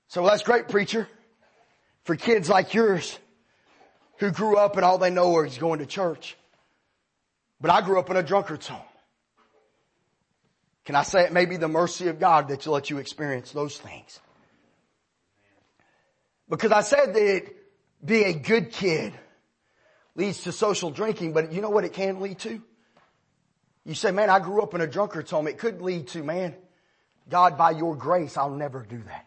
[0.09, 1.07] So that's great preacher
[2.05, 3.19] for kids like yours
[4.17, 6.37] who grew up and all they know is going to church.
[7.59, 8.81] But I grew up in a drunkard's home.
[10.87, 13.77] Can I say it may be the mercy of God that let you experience those
[13.77, 14.21] things?
[16.47, 17.43] Because I said that
[18.05, 19.11] be a good kid
[20.15, 22.61] leads to social drinking, but you know what it can lead to?
[23.83, 25.49] You say, man, I grew up in a drunkard's home.
[25.49, 26.55] It could lead to, man,
[27.27, 29.26] God, by your grace, I'll never do that.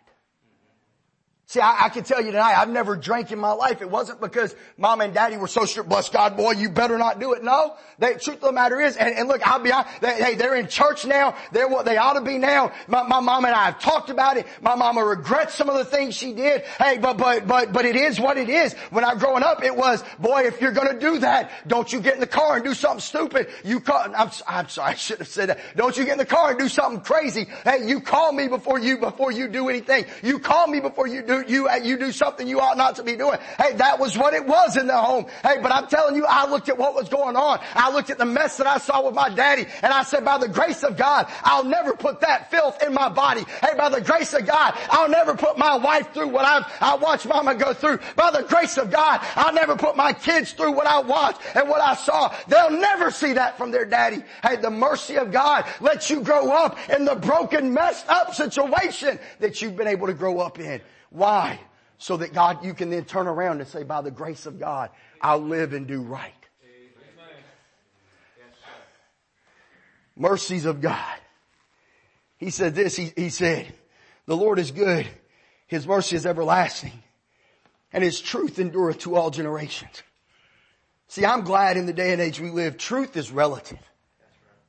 [1.50, 3.82] See, I, I, can tell you tonight, I've never drank in my life.
[3.82, 7.18] It wasn't because mom and daddy were so strict, bless God, boy, you better not
[7.18, 7.42] do it.
[7.42, 10.34] No, the truth of the matter is, and, and look, I'll be honest, they, hey,
[10.36, 11.34] they're in church now.
[11.50, 12.70] They're what they ought to be now.
[12.86, 14.46] My, my mom and I have talked about it.
[14.62, 16.62] My mama regrets some of the things she did.
[16.78, 18.74] Hey, but, but, but, but it is what it is.
[18.90, 22.00] When I was growing up, it was, boy, if you're gonna do that, don't you
[22.00, 23.48] get in the car and do something stupid.
[23.64, 25.58] You call, I'm, I'm sorry, I should have said that.
[25.74, 27.48] Don't you get in the car and do something crazy.
[27.64, 30.04] Hey, you call me before you, before you do anything.
[30.22, 33.16] You call me before you do you, you do something you ought not to be
[33.16, 33.38] doing.
[33.58, 35.26] Hey, that was what it was in the home.
[35.42, 37.60] Hey, but I'm telling you, I looked at what was going on.
[37.74, 40.38] I looked at the mess that I saw with my daddy and I said, by
[40.38, 43.44] the grace of God, I'll never put that filth in my body.
[43.60, 46.96] Hey, by the grace of God, I'll never put my wife through what I've, I
[46.96, 47.98] watched mama go through.
[48.16, 51.68] By the grace of God, I'll never put my kids through what I watched and
[51.68, 52.34] what I saw.
[52.48, 54.22] They'll never see that from their daddy.
[54.42, 59.18] Hey, the mercy of God lets you grow up in the broken, messed up situation
[59.38, 60.80] that you've been able to grow up in.
[61.10, 61.60] Why?
[61.98, 64.90] So that God, you can then turn around and say, by the grace of God,
[65.20, 66.32] I'll live and do right.
[70.16, 71.18] Mercies of God.
[72.38, 73.72] He said this, he, he said,
[74.26, 75.06] the Lord is good.
[75.66, 77.02] His mercy is everlasting
[77.92, 80.02] and his truth endureth to all generations.
[81.08, 83.78] See, I'm glad in the day and age we live, truth is relative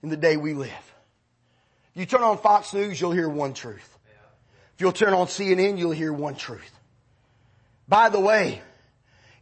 [0.01, 0.95] in the day we live.
[1.93, 3.90] You turn on Fox News, you'll hear one truth.
[4.81, 6.71] You'll turn on CNN, you'll hear one truth.
[7.87, 8.63] By the way,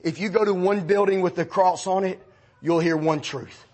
[0.01, 2.19] if you go to one building with the cross on it,
[2.61, 3.65] you'll hear one truth.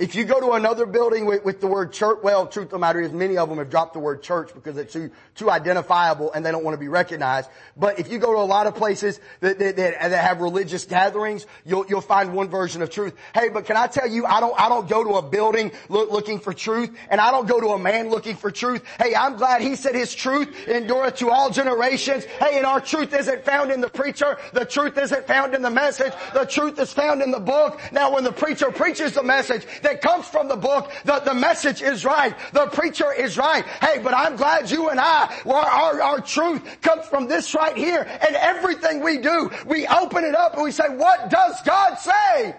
[0.00, 2.78] If you go to another building with, with, the word church, well, truth of the
[2.78, 6.32] matter is many of them have dropped the word church because it's too, too identifiable
[6.32, 7.50] and they don't want to be recognized.
[7.76, 10.84] But if you go to a lot of places that, that, that, that have religious
[10.84, 13.12] gatherings, you'll, you'll find one version of truth.
[13.34, 16.12] Hey, but can I tell you, I don't, I don't go to a building look,
[16.12, 18.84] looking for truth and I don't go to a man looking for truth.
[19.00, 22.24] Hey, I'm glad he said his truth endureth to all generations.
[22.24, 24.38] Hey, and our truth isn't found in the preacher.
[24.52, 26.12] The truth isn't found in the message.
[26.34, 27.80] The truth is found in the book.
[27.90, 30.92] Now when the preacher preaches the message, that comes from the book.
[31.04, 32.34] The, the message is right.
[32.52, 33.64] The preacher is right.
[33.64, 37.76] Hey, but I'm glad you and I, our, our, our truth comes from this right
[37.76, 38.02] here.
[38.02, 42.54] And everything we do, we open it up and we say, what does God say?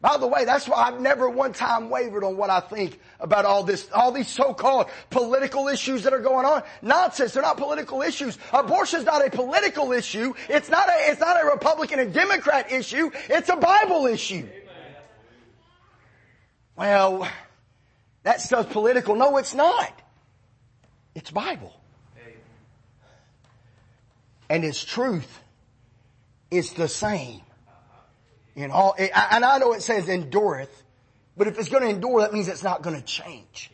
[0.00, 3.46] By the way, that's why I've never one time wavered on what I think about
[3.46, 6.62] all this, all these so-called political issues that are going on.
[6.82, 7.32] Nonsense.
[7.32, 8.36] They're not political issues.
[8.52, 10.34] Abortion is not a political issue.
[10.50, 13.10] It's not a, it's not a Republican and Democrat issue.
[13.30, 14.46] It's a Bible issue.
[16.76, 17.28] Well,
[18.24, 19.14] that stuff's political.
[19.14, 19.92] No, it's not.
[21.14, 21.72] It's Bible.
[24.50, 25.40] And its truth
[26.50, 27.40] is the same
[28.54, 30.82] in all, and I know it says endureth,
[31.36, 33.72] but if it's going to endure, that means it's not going to change.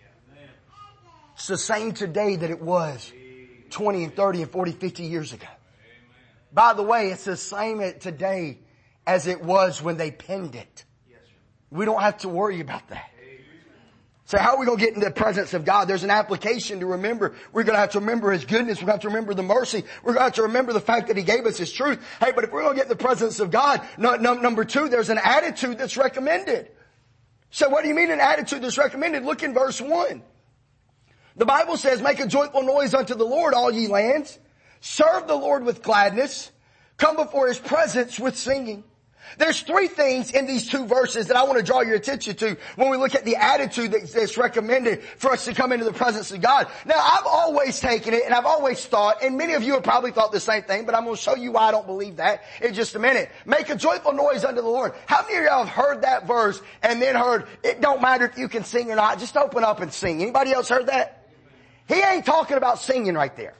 [1.34, 3.12] It's the same today that it was
[3.70, 5.46] 20 and 30 and 40, 50 years ago.
[6.52, 8.58] By the way, it's the same today
[9.06, 10.84] as it was when they penned it.
[11.70, 13.10] We don't have to worry about that.
[14.24, 15.86] So how are we going to get in the presence of God?
[15.88, 17.34] There's an application to remember.
[17.52, 18.78] We're going to have to remember His goodness.
[18.78, 19.82] We're going to have to remember the mercy.
[20.04, 21.98] We're going to have to remember the fact that He gave us His truth.
[22.20, 24.64] Hey, but if we're going to get in the presence of God, no, no, number
[24.64, 26.70] two, there's an attitude that's recommended.
[27.50, 29.24] So what do you mean an attitude that's recommended?
[29.24, 30.22] Look in verse one.
[31.34, 34.38] The Bible says, make a joyful noise unto the Lord, all ye lands.
[34.80, 36.52] Serve the Lord with gladness.
[36.98, 38.84] Come before His presence with singing.
[39.38, 42.56] There's three things in these two verses that I want to draw your attention to
[42.76, 46.30] when we look at the attitude that's recommended for us to come into the presence
[46.30, 46.68] of God.
[46.84, 50.12] Now I've always taken it and I've always thought, and many of you have probably
[50.12, 52.42] thought the same thing, but I'm going to show you why I don't believe that
[52.60, 53.30] in just a minute.
[53.46, 54.92] Make a joyful noise unto the Lord.
[55.06, 58.36] How many of y'all have heard that verse and then heard, it don't matter if
[58.38, 60.22] you can sing or not, just open up and sing.
[60.22, 61.28] Anybody else heard that?
[61.88, 63.54] He ain't talking about singing right there.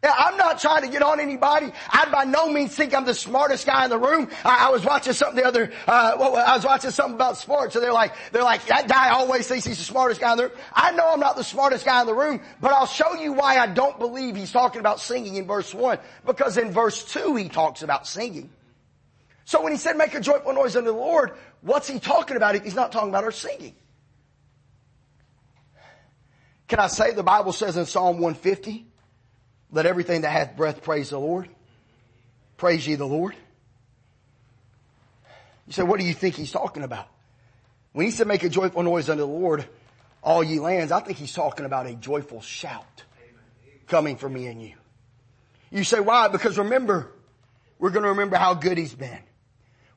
[0.00, 1.72] I'm not trying to get on anybody.
[1.90, 4.28] I by no means think I'm the smartest guy in the room.
[4.44, 7.74] I, I was watching something the other, uh, well, I was watching something about sports,
[7.74, 10.44] so they're like, they're like, that guy always thinks he's the smartest guy in the
[10.44, 10.52] room.
[10.72, 13.58] I know I'm not the smartest guy in the room, but I'll show you why
[13.58, 15.98] I don't believe he's talking about singing in verse one.
[16.24, 18.50] Because in verse two, he talks about singing.
[19.46, 21.32] So when he said make a joyful noise unto the Lord,
[21.62, 23.74] what's he talking about if he's not talking about our singing?
[26.68, 28.87] Can I say the Bible says in Psalm 150,
[29.70, 31.48] let everything that hath breath praise the Lord.
[32.56, 33.34] Praise ye the Lord.
[35.66, 37.06] You say, what do you think he's talking about?
[37.92, 39.66] When he said make a joyful noise unto the Lord,
[40.22, 43.04] all ye lands, I think he's talking about a joyful shout
[43.86, 44.74] coming from me and you.
[45.70, 46.28] You say, why?
[46.28, 47.12] Because remember,
[47.78, 49.18] we're going to remember how good he's been.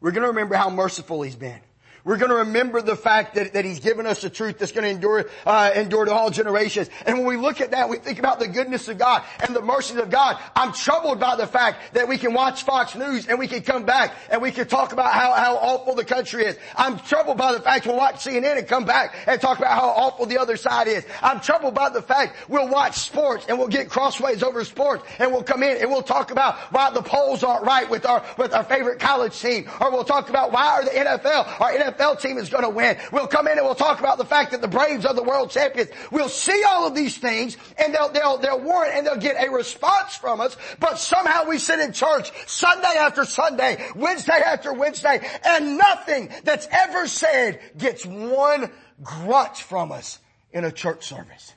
[0.01, 1.59] We're going to remember how merciful he's been.
[2.03, 4.83] We're going to remember the fact that, that He's given us a truth that's going
[4.85, 6.89] to endure, uh, endure to all generations.
[7.05, 9.61] And when we look at that, we think about the goodness of God and the
[9.61, 10.37] mercies of God.
[10.55, 13.85] I'm troubled by the fact that we can watch Fox News and we can come
[13.85, 16.57] back and we can talk about how, how awful the country is.
[16.75, 19.89] I'm troubled by the fact we'll watch CNN and come back and talk about how
[19.89, 21.05] awful the other side is.
[21.21, 25.31] I'm troubled by the fact we'll watch sports and we'll get crossways over sports and
[25.31, 28.53] we'll come in and we'll talk about why the polls aren't right with our, with
[28.53, 32.21] our favorite college team or we'll talk about why are the NFL, our NFL NFL
[32.21, 32.97] team is going to win.
[33.11, 35.51] We'll come in and we'll talk about the fact that the Braves are the world
[35.51, 35.89] champions.
[36.11, 39.49] We'll see all of these things and they'll, they'll, they'll warrant and they'll get a
[39.51, 45.21] response from us, but somehow we sit in church Sunday after Sunday, Wednesday after Wednesday,
[45.43, 48.71] and nothing that's ever said gets one
[49.03, 50.19] grunt from us
[50.51, 51.53] in a church service.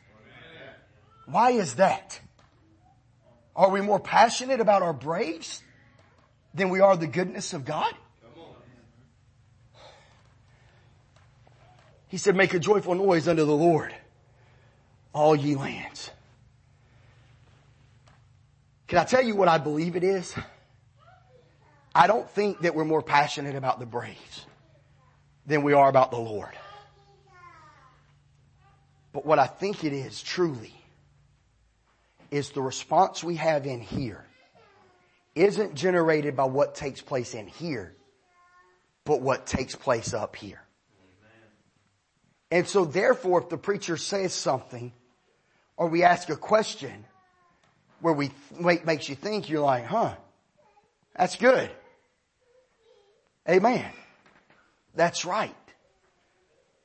[1.26, 2.20] Why is that?
[3.56, 5.62] Are we more passionate about our Braves
[6.54, 7.94] than we are the goodness of God?
[12.14, 13.92] He said, make a joyful noise unto the Lord,
[15.12, 16.12] all ye lands.
[18.86, 20.32] Can I tell you what I believe it is?
[21.92, 24.46] I don't think that we're more passionate about the Braves
[25.44, 26.56] than we are about the Lord.
[29.12, 30.72] But what I think it is truly
[32.30, 34.24] is the response we have in here
[35.34, 37.96] isn't generated by what takes place in here,
[39.04, 40.63] but what takes place up here.
[42.54, 44.92] And so therefore, if the preacher says something,
[45.76, 47.04] or we ask a question,
[48.00, 50.14] where we make, makes you think, you're like, huh,
[51.16, 51.68] that's good.
[53.50, 53.90] Amen.
[54.94, 55.52] That's right.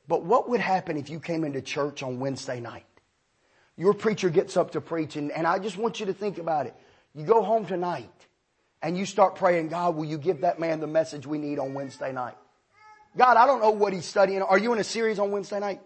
[0.08, 2.88] But what would happen if you came into church on Wednesday night?
[3.77, 6.65] Your preacher gets up to preach and, and I just want you to think about
[6.65, 6.73] it.
[7.13, 8.10] You go home tonight
[8.82, 11.75] and you start praying, God, will you give that man the message we need on
[11.75, 12.38] Wednesday night?
[13.19, 14.41] God, I don't know what he's studying.
[14.41, 15.82] Are you in a series on Wednesday night?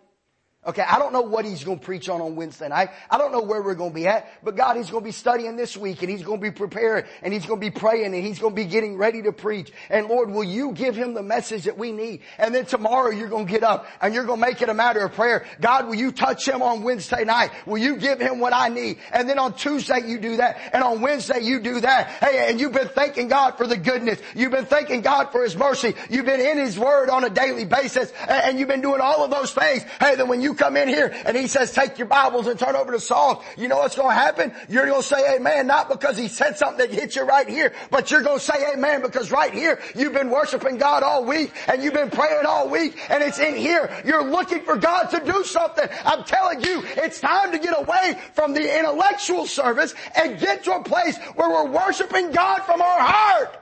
[0.66, 2.90] Okay, I don't know what he's going to preach on on Wednesday night.
[3.10, 5.12] I don't know where we're going to be at, but God, he's going to be
[5.12, 8.14] studying this week and he's going to be prepared and he's going to be praying
[8.16, 9.74] and he's going to be getting ready to preach.
[9.90, 12.22] And Lord, will you give him the message that we need?
[12.38, 14.74] And then tomorrow you're going to get up and you're going to make it a
[14.74, 15.46] matter of prayer.
[15.60, 17.52] God, will you touch him on Wednesday night?
[17.66, 19.00] Will you give him what I need?
[19.12, 22.08] And then on Tuesday you do that and on Wednesday you do that.
[22.08, 24.18] Hey, and you've been thanking God for the goodness.
[24.34, 25.94] You've been thanking God for his mercy.
[26.10, 29.30] You've been in his word on a daily basis and you've been doing all of
[29.30, 29.84] those things.
[30.00, 32.76] Hey, then when you come in here and he says, take your Bibles and turn
[32.76, 34.54] over to Psalms, you know what's going to happen?
[34.70, 37.74] You're going to say amen, not because he said something that hit you right here,
[37.90, 41.52] but you're going to say amen because right here you've been worshiping God all week
[41.68, 43.90] and you've been praying all week and it's in here.
[44.06, 45.88] You're looking for God to do something.
[46.06, 50.74] I'm telling you, it's time to get away from the intellectual service and get to
[50.74, 53.60] a place where we're worshiping God from our heart.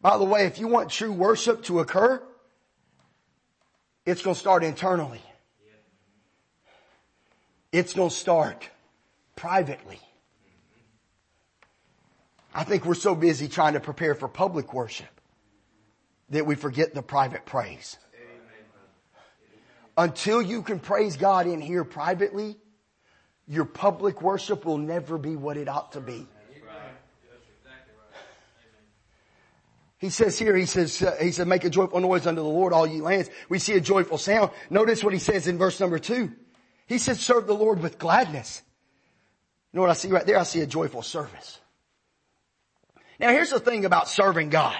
[0.00, 2.22] By the way, if you want true worship to occur,
[4.06, 5.20] it's going to start internally.
[7.72, 8.68] It's going to start
[9.36, 10.00] privately.
[12.52, 15.20] I think we're so busy trying to prepare for public worship
[16.30, 17.96] that we forget the private praise.
[19.96, 22.56] Until you can praise God in here privately,
[23.46, 26.26] your public worship will never be what it ought to be.
[30.00, 32.72] He says here, he says, uh, he said, make a joyful noise unto the Lord,
[32.72, 33.28] all ye lands.
[33.50, 34.50] We see a joyful sound.
[34.70, 36.32] Notice what he says in verse number two.
[36.86, 38.62] He says, serve the Lord with gladness.
[39.72, 40.38] You know what I see right there?
[40.38, 41.60] I see a joyful service.
[43.18, 44.78] Now here's the thing about serving God.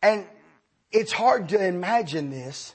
[0.00, 0.24] And
[0.92, 2.72] it's hard to imagine this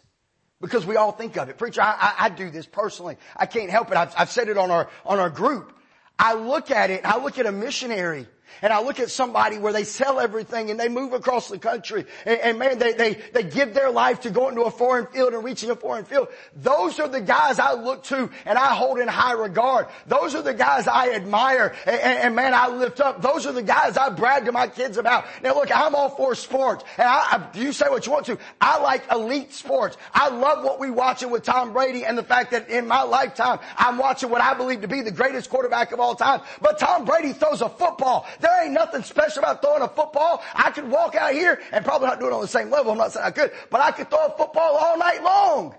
[0.59, 1.57] because we all think of it.
[1.57, 3.15] Preacher, I, I, I do this personally.
[3.37, 3.97] I can't help it.
[3.97, 5.73] I've, I've said it on our, on our group.
[6.19, 8.27] I look at it, I look at a missionary
[8.61, 12.05] and I look at somebody where they sell everything and they move across the country
[12.25, 15.33] and, and, man, they, they, they give their life to going to a foreign field
[15.33, 16.27] and reaching a foreign field.
[16.55, 19.87] Those are the guys I look to and I hold in high regard.
[20.07, 23.21] Those are the guys I admire and, and, and man, I lift up.
[23.21, 25.25] Those are the guys I brag to my kids about.
[25.41, 28.37] Now look, I'm all for sports and I, I, you say what you want to.
[28.59, 29.97] I like elite sports.
[30.13, 33.59] I love what we watching with Tom Brady and the fact that in my lifetime,
[33.77, 36.41] I'm watching what I believe to be the greatest quarterback of all time.
[36.61, 40.43] But Tom Brady throws a football there ain't nothing special about throwing a football.
[40.53, 42.91] I could walk out here and probably not do it on the same level.
[42.91, 45.75] I'm not saying I could, but I could throw a football all night long.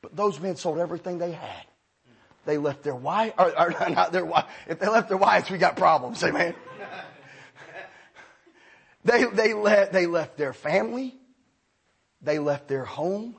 [0.00, 1.66] But those men sold everything they had.
[2.44, 4.46] They left their wife, or, or not their wife.
[4.68, 6.22] If they left their wives, we got problems.
[6.22, 6.54] Amen.
[9.04, 11.14] they, they let, they left their family.
[12.20, 13.36] They left their home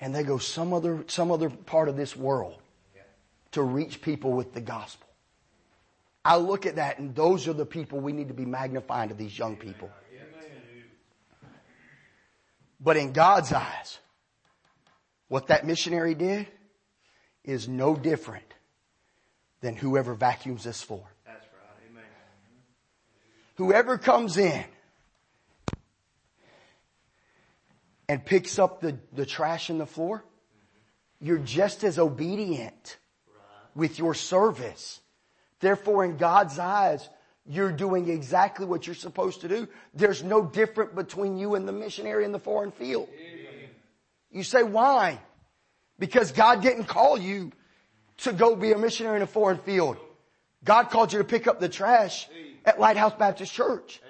[0.00, 2.56] and they go some other, some other part of this world
[3.52, 5.07] to reach people with the gospel.
[6.24, 9.14] I look at that and those are the people we need to be magnifying to
[9.14, 9.90] these young people.
[12.80, 13.98] But in God's eyes,
[15.28, 16.46] what that missionary did
[17.44, 18.44] is no different
[19.60, 21.04] than whoever vacuums this floor.
[21.26, 21.90] That's right.
[21.90, 22.04] Amen.
[23.56, 24.64] Whoever comes in
[28.08, 30.24] and picks up the, the trash in the floor,
[31.20, 32.96] you're just as obedient
[33.74, 35.00] with your service
[35.60, 37.08] Therefore, in God's eyes,
[37.46, 39.68] you're doing exactly what you're supposed to do.
[39.94, 43.08] There's no different between you and the missionary in the foreign field.
[44.30, 45.20] You say, why?
[45.98, 47.52] Because God didn't call you
[48.18, 49.96] to go be a missionary in a foreign field.
[50.64, 52.28] God called you to pick up the trash
[52.64, 54.00] at Lighthouse Baptist Church.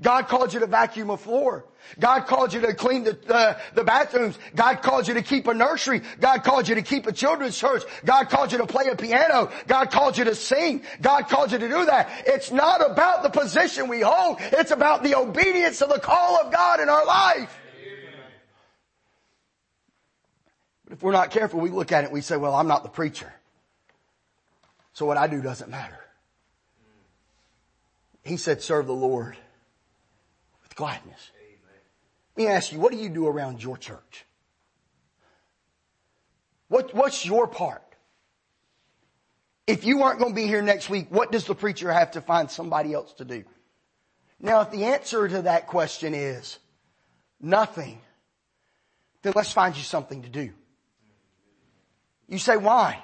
[0.00, 1.64] God called you to vacuum a floor.
[1.98, 4.38] God called you to clean the, uh, the bathrooms.
[4.54, 6.02] God called you to keep a nursery.
[6.20, 7.82] God called you to keep a children's church.
[8.04, 9.50] God called you to play a piano.
[9.66, 10.82] God called you to sing.
[11.00, 12.24] God called you to do that.
[12.26, 14.38] It's not about the position we hold.
[14.40, 17.58] It's about the obedience to the call of God in our life.
[20.84, 22.82] But if we're not careful, we look at it and we say, well, I'm not
[22.82, 23.32] the preacher.
[24.92, 25.98] So what I do doesn't matter.
[28.22, 29.36] He said, serve the Lord
[30.78, 31.32] gladness.
[32.36, 34.24] Let me ask you, what do you do around your church?
[36.68, 37.82] What, what's your part?
[39.66, 42.20] If you aren't going to be here next week, what does the preacher have to
[42.20, 43.42] find somebody else to do?
[44.40, 46.58] Now, if the answer to that question is
[47.40, 48.00] nothing,
[49.22, 50.52] then let's find you something to do.
[52.28, 53.02] You say, why?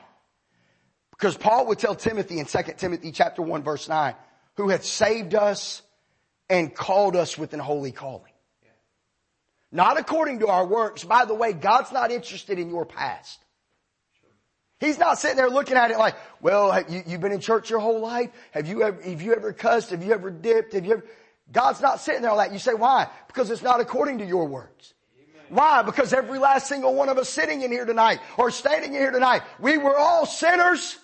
[1.11, 4.15] Because Paul would tell Timothy in 2 Timothy chapter 1 verse 9,
[4.55, 5.83] who had saved us
[6.55, 8.33] and called us with an holy calling.
[9.73, 11.03] Not according to our works.
[11.03, 13.41] By the way, God's not interested in your past.
[14.79, 17.81] He's not sitting there looking at it like, well, you, have been in church your
[17.81, 18.31] whole life.
[18.53, 19.91] Have you ever, have you ever cussed?
[19.91, 20.75] Have you ever dipped?
[20.75, 21.05] Have you ever,
[21.51, 22.53] God's not sitting there like.
[22.53, 23.09] You say, why?
[23.27, 24.95] Because it's not according to your works.
[25.49, 25.83] Why?
[25.83, 29.11] Because every last single one of us sitting in here tonight or standing in here
[29.11, 30.99] tonight, we were all sinners.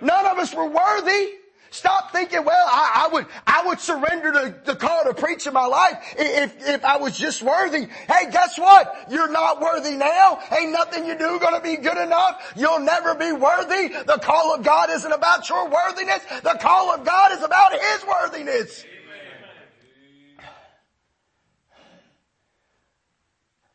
[0.00, 1.41] None of us were worthy.
[1.72, 5.54] Stop thinking, well, I, I would, I would surrender to the call to preach in
[5.54, 7.86] my life if, if I was just worthy.
[7.86, 9.06] Hey, guess what?
[9.10, 10.38] You're not worthy now.
[10.52, 12.52] Ain't nothing you do gonna be good enough.
[12.56, 13.88] You'll never be worthy.
[13.88, 16.22] The call of God isn't about your worthiness.
[16.42, 18.84] The call of God is about His worthiness.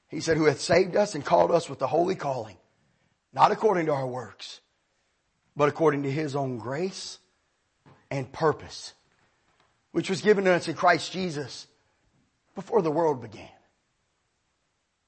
[0.09, 2.57] He said, who hath saved us and called us with the holy calling,
[3.33, 4.61] not according to our works,
[5.55, 7.17] but according to his own grace
[8.09, 8.93] and purpose,
[9.91, 11.67] which was given to us in Christ Jesus
[12.55, 13.49] before the world began.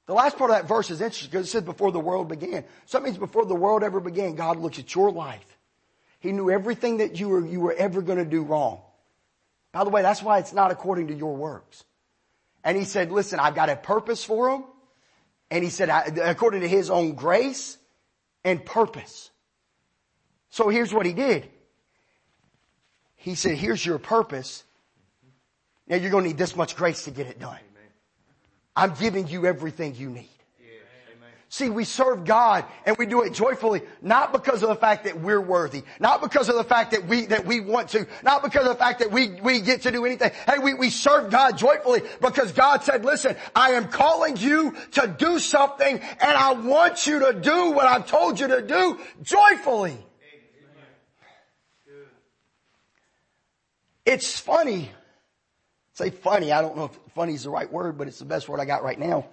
[0.06, 2.64] The last part of that verse is interesting because it says before the world began.
[2.88, 5.58] So that means before the world ever began, God looks at your life.
[6.20, 8.82] He knew everything that you were, you were ever going to do wrong.
[9.72, 11.84] By the way, that's why it's not according to your works.
[12.64, 14.64] And he said, listen, I've got a purpose for him.
[15.52, 17.78] And he said, according to his own grace
[18.44, 19.30] and purpose.
[20.50, 21.50] So here's what he did.
[23.20, 24.64] He said, here's your purpose.
[25.88, 27.60] Now you're going to need this much grace to get it done.
[28.76, 30.30] I'm giving you everything you need.
[31.52, 35.20] See, we serve God and we do it joyfully, not because of the fact that
[35.20, 38.62] we're worthy, not because of the fact that we, that we want to, not because
[38.62, 40.32] of the fact that we, we get to do anything.
[40.48, 45.08] Hey, we, we serve God joyfully because God said, listen, I am calling you to
[45.08, 49.98] do something and I want you to do what I've told you to do joyfully.
[54.10, 54.90] It's funny.
[55.94, 56.52] Say funny.
[56.52, 58.66] I don't know if funny is the right word, but it's the best word I
[58.66, 59.28] got right now.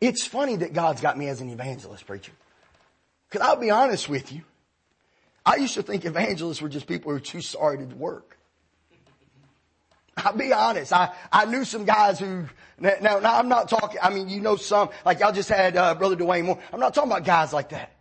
[0.00, 2.32] It's funny that God's got me as an evangelist preacher.
[3.28, 4.44] Cause I'll be honest with you.
[5.44, 8.38] I used to think evangelists were just people who were too sorry to work.
[10.16, 10.90] I'll be honest.
[10.90, 12.46] I, I knew some guys who,
[12.78, 15.94] now, now I'm not talking, I mean, you know some, like y'all just had, uh,
[15.96, 16.58] Brother Dwayne Moore.
[16.72, 17.92] I'm not talking about guys like that.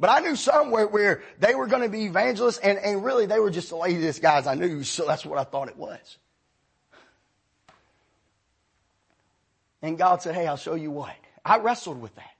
[0.00, 3.26] But I knew some where, where they were going to be evangelists and, and really
[3.26, 4.82] they were just the laziest guys I knew.
[4.82, 6.18] So that's what I thought it was.
[9.82, 11.14] And God said, Hey, I'll show you what.
[11.44, 12.30] I wrestled with that.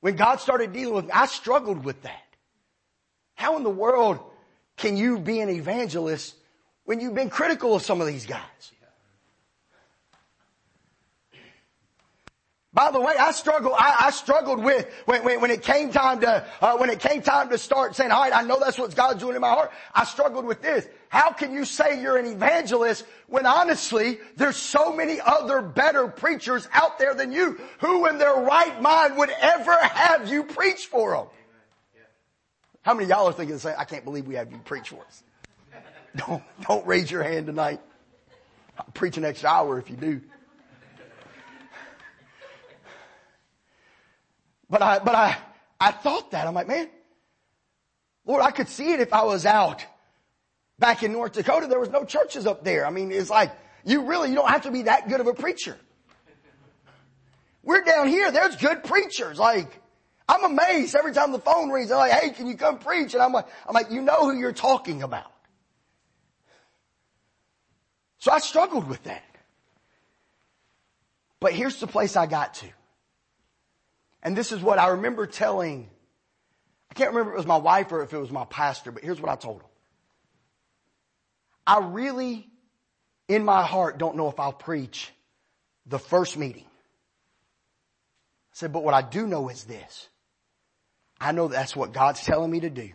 [0.00, 2.22] When God started dealing with me, I struggled with that.
[3.34, 4.20] How in the world
[4.76, 6.34] can you be an evangelist
[6.84, 8.72] when you've been critical of some of these guys?
[12.74, 16.20] By the way, I struggled, I, I struggled with when, when, when, it came time
[16.22, 18.94] to, uh, when it came time to start saying, all right, I know that's what
[18.96, 19.70] God's doing in my heart.
[19.94, 20.88] I struggled with this.
[21.08, 26.68] How can you say you're an evangelist when honestly, there's so many other better preachers
[26.72, 31.12] out there than you who in their right mind would ever have you preach for
[31.12, 31.26] them?
[32.82, 33.76] How many y'all are thinking the same?
[33.78, 35.22] I can't believe we have you preach for us.
[36.16, 37.80] Don't, don't raise your hand tonight.
[38.78, 40.20] I'll preach an extra hour if you do.
[44.68, 45.36] But I, but I,
[45.78, 46.46] I thought that.
[46.46, 46.88] I'm like, man,
[48.26, 49.84] Lord, I could see it if I was out
[50.78, 51.66] back in North Dakota.
[51.66, 52.86] There was no churches up there.
[52.86, 53.52] I mean, it's like,
[53.84, 55.76] you really, you don't have to be that good of a preacher.
[57.62, 58.30] We're down here.
[58.30, 59.38] There's good preachers.
[59.38, 59.80] Like,
[60.28, 61.88] I'm amazed every time the phone rings.
[61.88, 63.14] They're like, hey, can you come preach?
[63.14, 65.30] And I'm like, I'm like, you know who you're talking about.
[68.18, 69.22] So I struggled with that.
[71.40, 72.66] But here's the place I got to.
[74.24, 75.90] And this is what I remember telling,
[76.90, 79.04] I can't remember if it was my wife or if it was my pastor, but
[79.04, 79.68] here's what I told him.
[81.66, 82.48] I really,
[83.28, 85.12] in my heart, don't know if I'll preach
[85.86, 86.64] the first meeting.
[86.64, 90.08] I said, but what I do know is this.
[91.20, 92.90] I know that's what God's telling me to do.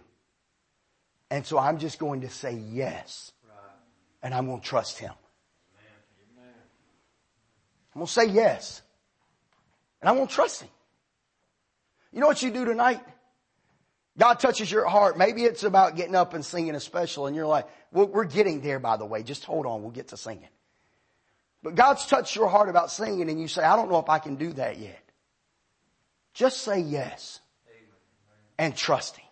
[1.30, 3.32] And so I'm just going to say yes.
[4.23, 5.13] And I'm going to trust Him.
[7.93, 8.82] I'm going to say yes.
[10.01, 10.69] And I'm going to trust Him.
[12.12, 13.01] You know what you do tonight?
[14.18, 15.18] God touches your heart.
[15.18, 18.62] Maybe it's about getting up and singing a special and you're like, well, we're getting
[18.62, 19.24] there by the way.
[19.24, 19.82] Just hold on.
[19.82, 20.49] We'll get to singing.
[21.64, 24.20] But God's touched your heart about singing and you say, I don't know if I
[24.20, 25.01] can do that yet.
[26.34, 27.39] Just say yes
[28.57, 29.26] and trust Him.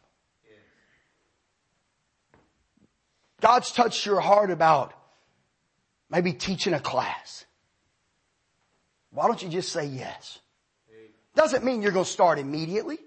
[3.41, 4.93] God's touched your heart about
[6.09, 7.45] maybe teaching a class.
[9.11, 10.39] Why don't you just say yes?
[11.38, 12.97] Doesn't mean you're going to start immediately.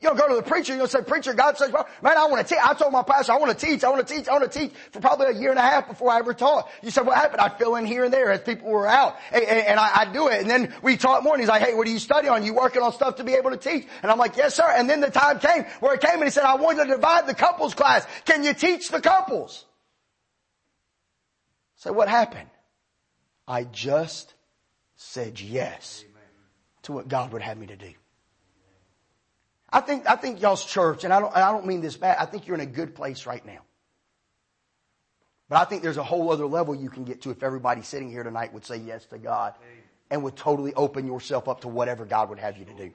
[0.00, 2.54] You'll go to the preacher, you'll say, preacher, God says, well, man, I want to
[2.54, 2.62] teach.
[2.62, 4.58] I told my pastor, I want to teach, I want to teach, I want to
[4.58, 6.70] teach for probably a year and a half before I ever taught.
[6.82, 7.40] You said, what happened?
[7.40, 10.12] I fill in here and there as people were out and, and, and I, I,
[10.12, 10.40] do it.
[10.40, 12.44] And then we taught more and he's like, hey, what are you studying on?
[12.44, 13.86] You working on stuff to be able to teach?
[14.02, 14.70] And I'm like, yes, sir.
[14.74, 17.26] And then the time came where it came and he said, I want to divide
[17.26, 18.06] the couples class.
[18.24, 19.64] Can you teach the couples?
[21.76, 22.50] So what happened?
[23.46, 24.32] I just
[24.96, 26.04] said yes
[26.84, 27.92] to what God would have me to do.
[29.70, 32.26] I think, I think y'all's church, and I don't, I don't mean this bad, I
[32.26, 33.58] think you're in a good place right now.
[35.48, 38.10] But I think there's a whole other level you can get to if everybody sitting
[38.10, 39.54] here tonight would say yes to God
[40.10, 42.92] and would totally open yourself up to whatever God would have you to do.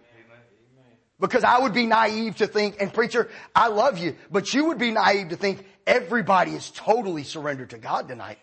[1.19, 4.77] Because I would be naive to think, and preacher, I love you, but you would
[4.77, 8.39] be naive to think everybody is totally surrendered to God tonight.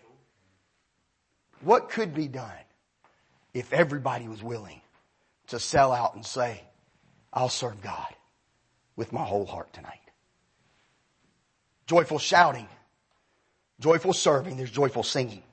[1.61, 2.51] What could be done
[3.53, 4.81] if everybody was willing
[5.47, 6.61] to sell out and say,
[7.33, 8.13] I'll serve God
[8.95, 9.99] with my whole heart tonight.
[11.85, 12.67] Joyful shouting,
[13.79, 15.43] joyful serving, there's joyful singing.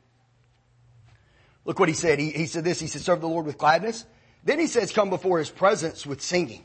[1.64, 2.18] Look what he said.
[2.18, 4.04] He, he said this, he said, serve the Lord with gladness.
[4.42, 6.64] Then he says, come before his presence with singing.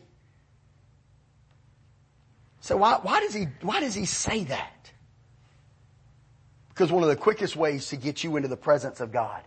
[2.61, 4.91] So why, why does he, why does he say that?
[6.69, 9.43] Because one of the quickest ways to get you into the presence of God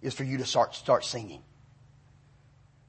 [0.00, 1.42] is for you to start, start singing.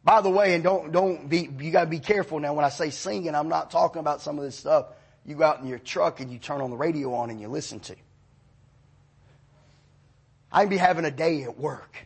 [0.08, 2.91] By the way, and don't, don't be, you gotta be careful now when I say
[2.91, 4.86] singing, I'm not talking about some of this stuff
[5.26, 7.49] you go out in your truck and you turn on the radio on and you
[7.49, 7.95] listen to.
[10.49, 11.97] I can be having a day at work.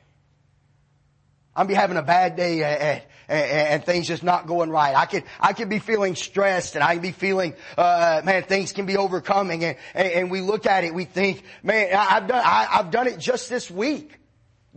[1.56, 4.96] I can be having a bad day at, and things just not going right.
[4.96, 8.72] I could, I could be feeling stressed and I can be feeling, uh, man, things
[8.72, 12.42] can be overcoming and, and, and we look at it, we think, man, I've done,
[12.44, 14.18] I, I've done it just this week.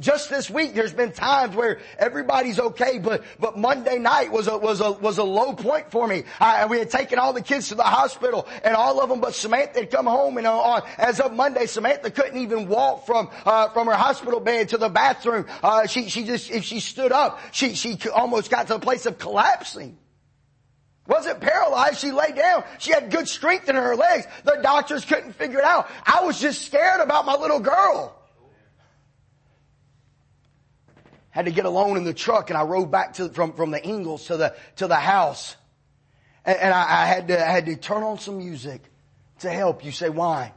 [0.00, 4.58] Just this week, there's been times where everybody's okay, but, but Monday night was a,
[4.58, 6.24] was a, was a low point for me.
[6.40, 9.34] I, we had taken all the kids to the hospital and all of them but
[9.34, 13.30] Samantha had come home and uh, on, as of Monday, Samantha couldn't even walk from,
[13.46, 15.46] uh, from her hospital bed to the bathroom.
[15.62, 19.06] Uh, she, she just, if she stood up, she, she almost got to a place
[19.06, 19.96] of collapsing.
[21.06, 22.00] Wasn't paralyzed.
[22.00, 22.64] She lay down.
[22.78, 24.26] She had good strength in her legs.
[24.42, 25.88] The doctors couldn't figure it out.
[26.04, 28.20] I was just scared about my little girl.
[31.34, 33.84] Had to get alone in the truck and I rode back to, from, from the
[33.84, 35.56] Ingalls to the, to the house.
[36.44, 38.80] And, and I, I, had to, I had to turn on some music
[39.40, 39.84] to help.
[39.84, 40.52] You say, why?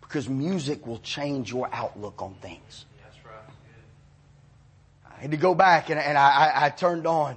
[0.00, 2.86] Because music will change your outlook on things.
[3.04, 5.14] That's right.
[5.18, 7.36] I had to go back and, and I, I, I turned on.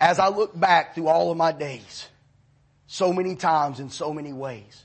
[0.00, 2.08] As I look back through all of my days,
[2.86, 4.82] so many times in so many ways,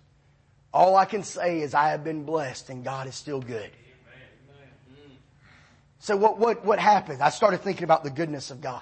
[0.73, 3.71] all I can say is I have been blessed and God is still good.
[6.02, 7.22] So what, what, what happened?
[7.22, 8.82] I started thinking about the goodness of God.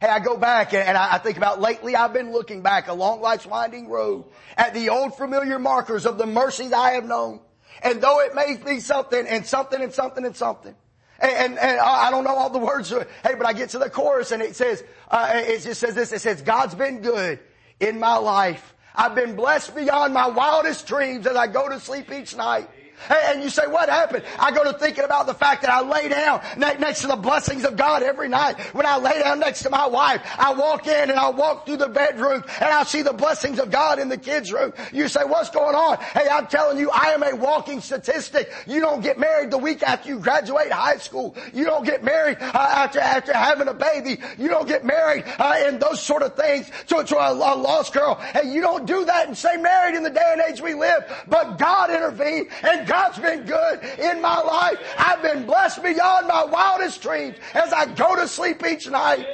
[0.00, 3.46] Hey, I go back and, I, think about lately I've been looking back along life's
[3.46, 7.40] winding road at the old familiar markers of the mercies I have known.
[7.82, 10.76] And though it may be something and something and something and something,
[11.18, 12.90] and, and, and, I don't know all the words.
[12.90, 16.12] Hey, but I get to the chorus and it says, uh, it just says this.
[16.12, 17.40] It says, God's been good
[17.80, 18.74] in my life.
[18.94, 22.68] I've been blessed beyond my wildest dreams as I go to sleep each night.
[23.10, 24.24] And you say, what happened?
[24.38, 27.64] I go to thinking about the fact that I lay down next to the blessings
[27.64, 28.58] of God every night.
[28.74, 31.78] When I lay down next to my wife, I walk in and I walk through
[31.78, 34.72] the bedroom and I see the blessings of God in the kids' room.
[34.92, 35.98] You say, what's going on?
[35.98, 38.52] Hey, I'm telling you, I am a walking statistic.
[38.66, 41.36] You don't get married the week after you graduate high school.
[41.52, 44.20] You don't get married uh, after, after having a baby.
[44.38, 47.92] You don't get married uh, in those sort of things to, to a, a lost
[47.92, 48.16] girl.
[48.16, 51.04] Hey, you don't do that and stay married in the day and age we live.
[51.28, 54.78] But God intervened and God's been good in my life.
[54.96, 59.26] I've been blessed beyond my wildest dreams as I go to sleep each night.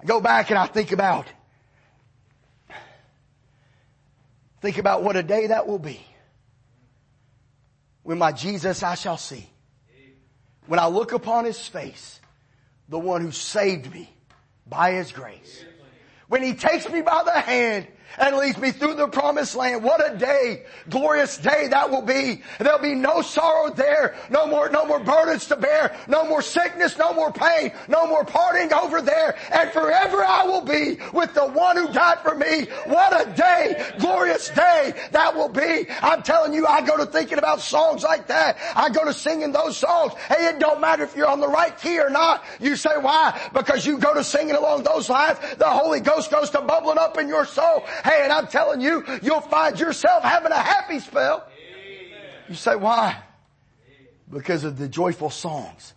[0.00, 1.26] I go back and I think about,
[4.62, 6.00] think about what a day that will be.
[8.02, 9.50] When my Jesus I shall see.
[10.66, 12.20] When I look upon His face,
[12.88, 14.10] the one who saved me
[14.66, 15.62] by His grace.
[16.28, 17.86] When He takes me by the hand
[18.18, 19.82] and leads me through the promised land.
[19.82, 22.42] What a day, glorious day that will be.
[22.58, 26.98] There'll be no sorrow there, no more, no more burdens to bear, no more sickness,
[26.98, 31.46] no more pain, no more parting over there, and forever I will be with the
[31.46, 32.66] one who died for me.
[32.86, 35.86] What a day, glorious day that will be.
[36.02, 38.58] I'm telling you, I go to thinking about songs like that.
[38.74, 40.12] I go to singing those songs.
[40.28, 42.44] Hey, it don't matter if you're on the right key or not.
[42.60, 43.40] You say why?
[43.52, 47.18] Because you go to singing along those lines, the Holy Ghost goes to bubbling up
[47.18, 51.46] in your soul Hey, and I'm telling you, you'll find yourself having a happy spell.
[52.48, 53.22] You say, why?
[54.30, 55.94] Because of the joyful songs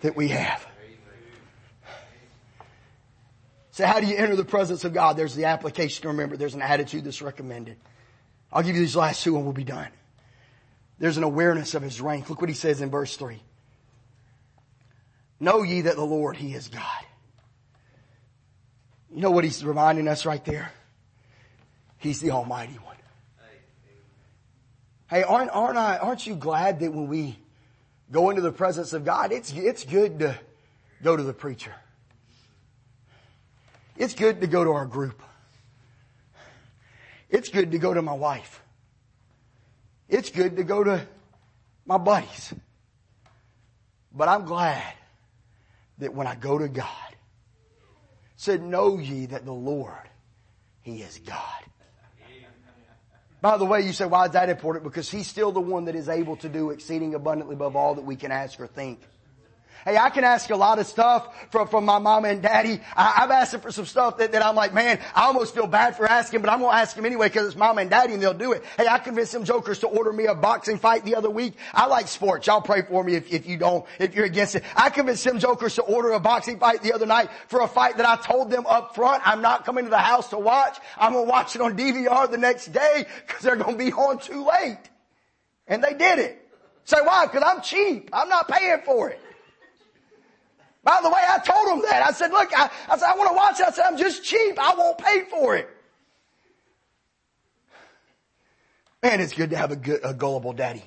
[0.00, 0.66] that we have.
[3.70, 5.16] So how do you enter the presence of God?
[5.16, 6.36] There's the application to remember.
[6.36, 7.76] There's an attitude that's recommended.
[8.52, 9.88] I'll give you these last two and we'll be done.
[10.98, 12.28] There's an awareness of His rank.
[12.28, 13.40] Look what He says in verse 3.
[15.38, 17.04] Know ye that the Lord, He is God.
[19.14, 20.72] You know what He's reminding us right there?
[21.98, 22.96] He's the Almighty One.
[25.08, 27.38] Hey, aren't, aren't I, aren't you glad that when we
[28.10, 30.38] go into the presence of God, it's, it's good to
[31.02, 31.74] go to the preacher.
[33.96, 35.22] It's good to go to our group.
[37.30, 38.62] It's good to go to my wife.
[40.10, 41.06] It's good to go to
[41.86, 42.52] my buddies.
[44.14, 44.94] But I'm glad
[45.98, 46.86] that when I go to God,
[48.36, 49.92] said, know ye that the Lord,
[50.82, 51.64] He is God.
[53.40, 54.84] By the way, you say, why is that important?
[54.84, 58.04] Because He's still the one that is able to do exceeding abundantly above all that
[58.04, 59.00] we can ask or think.
[59.84, 62.80] Hey, I can ask a lot of stuff from, from my mom and daddy.
[62.96, 65.66] I, have asked them for some stuff that, that I'm like, man, I almost feel
[65.66, 68.14] bad for asking, but I'm going to ask them anyway because it's mom and daddy
[68.14, 68.64] and they'll do it.
[68.76, 71.54] Hey, I convinced some jokers to order me a boxing fight the other week.
[71.72, 72.46] I like sports.
[72.46, 74.64] Y'all pray for me if, if you don't, if you're against it.
[74.76, 77.96] I convinced some jokers to order a boxing fight the other night for a fight
[77.98, 80.76] that I told them up front, I'm not coming to the house to watch.
[80.96, 83.92] I'm going to watch it on DVR the next day because they're going to be
[83.92, 84.78] on too late.
[85.66, 86.44] And they did it.
[86.84, 87.26] Say why?
[87.26, 88.10] Because I'm cheap.
[88.12, 89.20] I'm not paying for it.
[90.82, 92.06] By the way, I told him that.
[92.06, 93.66] I said, look, I, I said, I want to watch it.
[93.66, 94.58] I said, I'm just cheap.
[94.58, 95.68] I won't pay for it.
[99.02, 100.84] Man, it's good to have a, good, a gullible daddy.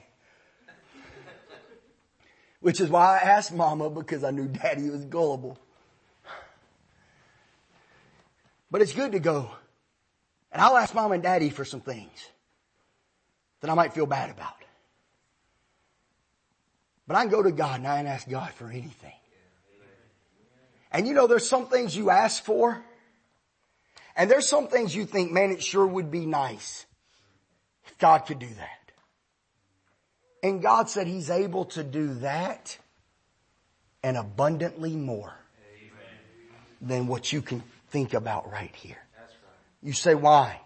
[2.59, 5.57] Which is why I asked mama because I knew daddy was gullible.
[8.69, 9.51] But it's good to go.
[10.51, 12.29] And I'll ask mom and daddy for some things
[13.61, 14.55] that I might feel bad about.
[17.07, 19.13] But I can go to God and I can ask God for anything.
[20.91, 22.83] And you know, there's some things you ask for,
[24.15, 26.85] and there's some things you think, man, it sure would be nice
[27.85, 28.91] if God could do that.
[30.43, 32.77] And God said He's able to do that
[34.03, 35.33] and abundantly more
[36.81, 38.97] than what you can think about right here.
[39.83, 40.59] You say, why?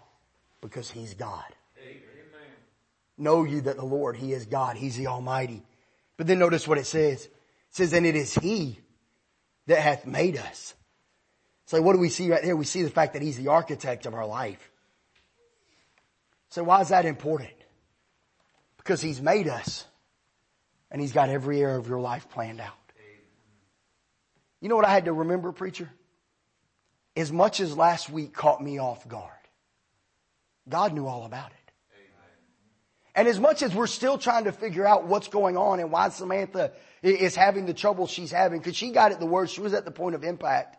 [0.60, 1.44] Because He's God.
[3.18, 4.76] Know you that the Lord, He is God.
[4.76, 5.62] He's the Almighty.
[6.16, 7.24] But then notice what it says.
[7.24, 7.32] It
[7.70, 8.78] says, and it is He
[9.66, 10.74] that hath made us.
[11.66, 12.56] So what do we see right here?
[12.56, 14.70] We see the fact that He's the architect of our life.
[16.50, 17.50] So why is that important?
[18.76, 19.84] Because He's made us
[20.90, 22.74] and He's got every area of your life planned out.
[24.60, 25.90] You know what I had to remember, preacher?
[27.16, 29.32] As much as last week caught me off guard,
[30.68, 31.66] God knew all about it.
[33.14, 36.10] And as much as we're still trying to figure out what's going on and why
[36.10, 36.72] Samantha
[37.06, 39.84] is having the trouble she's having, because she got it the worst, she was at
[39.84, 40.76] the point of impact.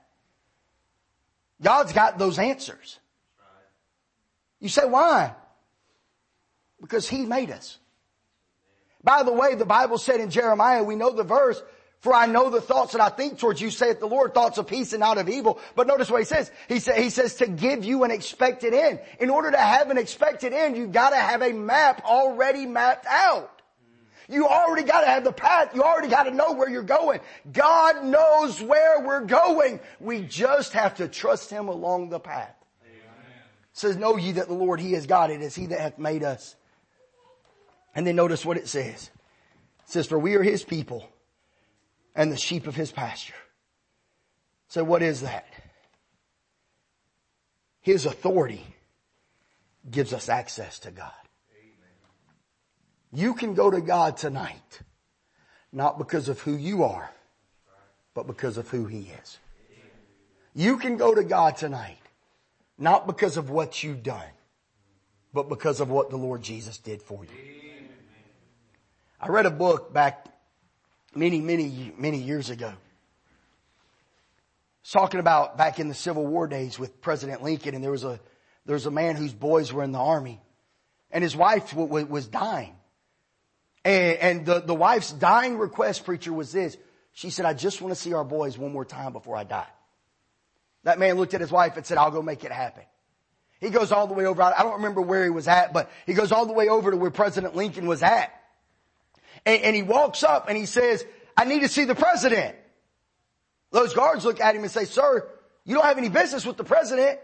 [1.62, 3.00] God's got those answers.
[4.60, 5.36] You say, why?
[6.82, 7.78] Because He made us.
[9.04, 11.62] By the way, the Bible said in Jeremiah, we know the verse,
[12.00, 14.68] for I know the thoughts that I think towards you, saith the Lord, thoughts of
[14.68, 15.60] peace and not of evil.
[15.76, 16.52] But notice what he says.
[16.68, 19.00] He, say, he says to give you an expected end.
[19.20, 23.06] In order to have an expected end, you've got to have a map already mapped
[23.08, 23.57] out.
[24.30, 25.74] You already got to have the path.
[25.74, 27.22] You already got to know where you're going.
[27.52, 29.80] God knows where we're going.
[30.00, 32.56] We just have to trust Him along the path.
[32.84, 33.32] Amen.
[33.72, 35.32] says, know ye that the Lord, He is God.
[35.32, 36.56] It is He that hath made us.
[37.96, 39.10] And then notice what it says.
[39.86, 41.08] It says, for we are His people
[42.18, 43.36] and the sheep of his pasture.
[44.68, 45.46] So what is that?
[47.80, 48.66] His authority
[49.90, 51.14] gives us access to God.
[53.18, 54.82] You can go to God tonight,
[55.74, 57.10] not because of who you are,
[58.14, 59.40] but because of who He is.
[60.54, 61.98] You can go to God tonight,
[62.78, 64.30] not because of what you've done,
[65.34, 67.32] but because of what the Lord Jesus did for you.
[69.20, 70.28] I read a book back
[71.16, 72.72] many, many, many years ago.
[74.84, 78.04] It's talking about back in the Civil War days with President Lincoln, and there was
[78.04, 78.20] a
[78.68, 80.40] there was a man whose boys were in the army,
[81.10, 82.77] and his wife w- w- was dying,
[83.88, 86.78] and, and the the wife's dying request, preacher, was this.
[87.14, 89.68] She said, "I just want to see our boys one more time before I die."
[90.84, 92.84] That man looked at his wife and said, "I'll go make it happen."
[93.60, 94.42] He goes all the way over.
[94.42, 96.98] I don't remember where he was at, but he goes all the way over to
[96.98, 98.32] where President Lincoln was at.
[99.46, 101.04] And, and he walks up and he says,
[101.36, 102.56] I need to see the president.
[103.72, 105.28] Those guards look at him and say, sir,
[105.66, 107.20] you don't have any business with the president.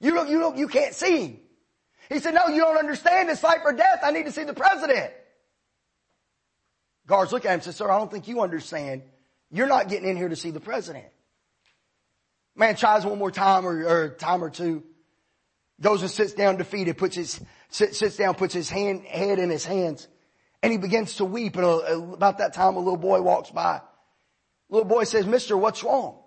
[0.00, 1.40] You don't, you don't, you can't see him.
[2.08, 3.28] He said, no, you don't understand.
[3.30, 4.00] It's life or death.
[4.02, 5.12] I need to see the president.
[7.08, 9.02] Guards look at him and say, sir, I don't think you understand.
[9.50, 11.06] You're not getting in here to see the president.
[12.54, 14.84] Man tries one more time or, or time or two,
[15.80, 17.40] goes and sits down defeated, puts his,
[17.70, 20.06] sits, sits down, puts his hand, head in his hands.
[20.62, 23.80] And he begins to weep and uh, about that time a little boy walks by.
[24.68, 26.18] Little boy says, mister, what's wrong?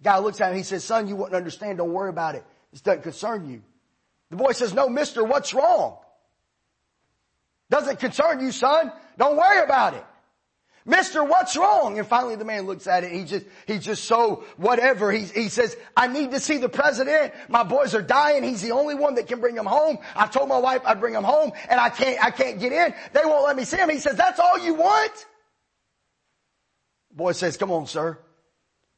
[0.00, 2.44] Guy looks at him, he says, son, you wouldn't understand, don't worry about it.
[2.70, 3.62] This doesn't concern you.
[4.30, 5.98] The boy says, no mister, what's wrong?
[7.70, 8.92] Doesn't concern you, son.
[9.16, 10.04] Don't worry about it.
[10.84, 11.98] Mister, what's wrong?
[11.98, 13.12] And finally the man looks at it.
[13.12, 15.12] He just, he's just so whatever.
[15.12, 17.32] He, he says, I need to see the president.
[17.48, 18.42] My boys are dying.
[18.42, 19.98] He's the only one that can bring them home.
[20.16, 22.94] I told my wife I'd bring them home and I can't, I can't get in.
[23.12, 23.90] They won't let me see him.
[23.90, 25.26] He says, that's all you want?
[27.12, 28.18] Boy says, come on, sir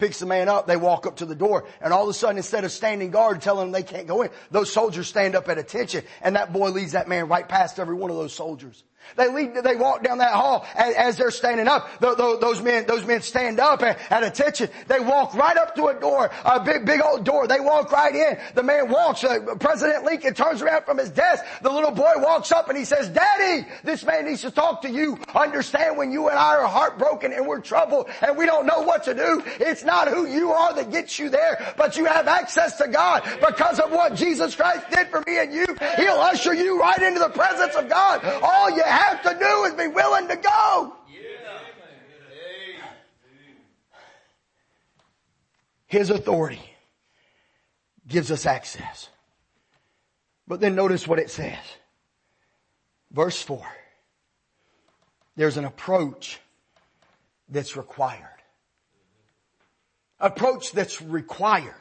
[0.03, 2.37] picks the man up, they walk up to the door, and all of a sudden
[2.37, 5.59] instead of standing guard telling them they can't go in, those soldiers stand up at
[5.59, 8.83] attention, and that boy leads that man right past every one of those soldiers.
[9.17, 12.01] They lead, they walk down that hall as, as they're standing up.
[12.01, 14.71] those men, those men stand up at, at, attention.
[14.89, 17.47] They walk right up to a door, a big, big old door.
[17.47, 18.39] They walk right in.
[18.55, 21.45] The man walks, uh, President Lincoln turns around from his desk.
[21.63, 24.91] The little boy walks up and he says, Daddy, this man needs to talk to
[24.91, 25.19] you.
[25.35, 29.05] Understand when you and I are heartbroken and we're troubled and we don't know what
[29.05, 29.43] to do.
[29.61, 33.23] It's not who you are that gets you there, but you have access to God
[33.41, 35.67] because of what Jesus Christ did for me and you.
[35.97, 38.25] He'll usher you right into the presence of God.
[38.43, 40.93] All you have to do is be willing to go.
[45.87, 46.63] His authority
[48.09, 49.11] gives us access.
[50.49, 51.59] But then notice what it says.
[53.11, 53.63] Verse 4.
[55.37, 56.41] There's an approach
[57.49, 58.27] that's required.
[60.19, 61.75] Approach that's required.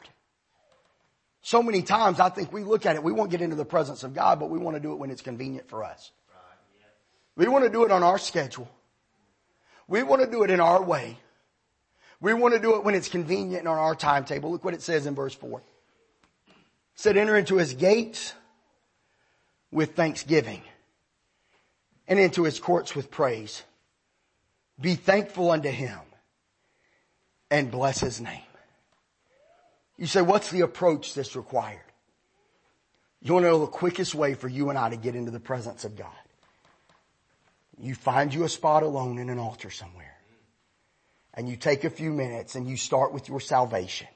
[1.42, 4.04] So many times I think we look at it, we won't get into the presence
[4.04, 6.12] of God, but we want to do it when it's convenient for us.
[7.36, 8.68] We want to do it on our schedule.
[9.88, 11.18] We want to do it in our way.
[12.20, 14.50] We want to do it when it's convenient and on our timetable.
[14.52, 15.60] Look what it says in verse 4.
[15.60, 16.54] It
[16.94, 18.34] said, enter into his gates
[19.72, 20.62] with thanksgiving
[22.06, 23.62] and into his courts with praise.
[24.80, 25.98] Be thankful unto him
[27.50, 28.42] and bless his name.
[29.98, 31.80] You say, what's the approach that's required?
[33.20, 35.40] You want to know the quickest way for you and I to get into the
[35.40, 36.08] presence of God?
[37.78, 40.16] You find you a spot alone in an altar somewhere.
[41.34, 44.08] And you take a few minutes and you start with your salvation.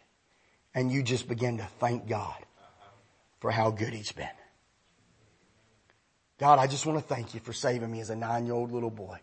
[0.75, 2.37] And you just begin to thank God
[3.41, 4.29] for how good He's been.
[6.39, 8.73] God, I just want to thank you for saving me as a nine year old
[8.73, 9.19] little boy.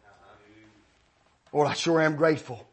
[1.51, 2.67] Lord, I sure am grateful.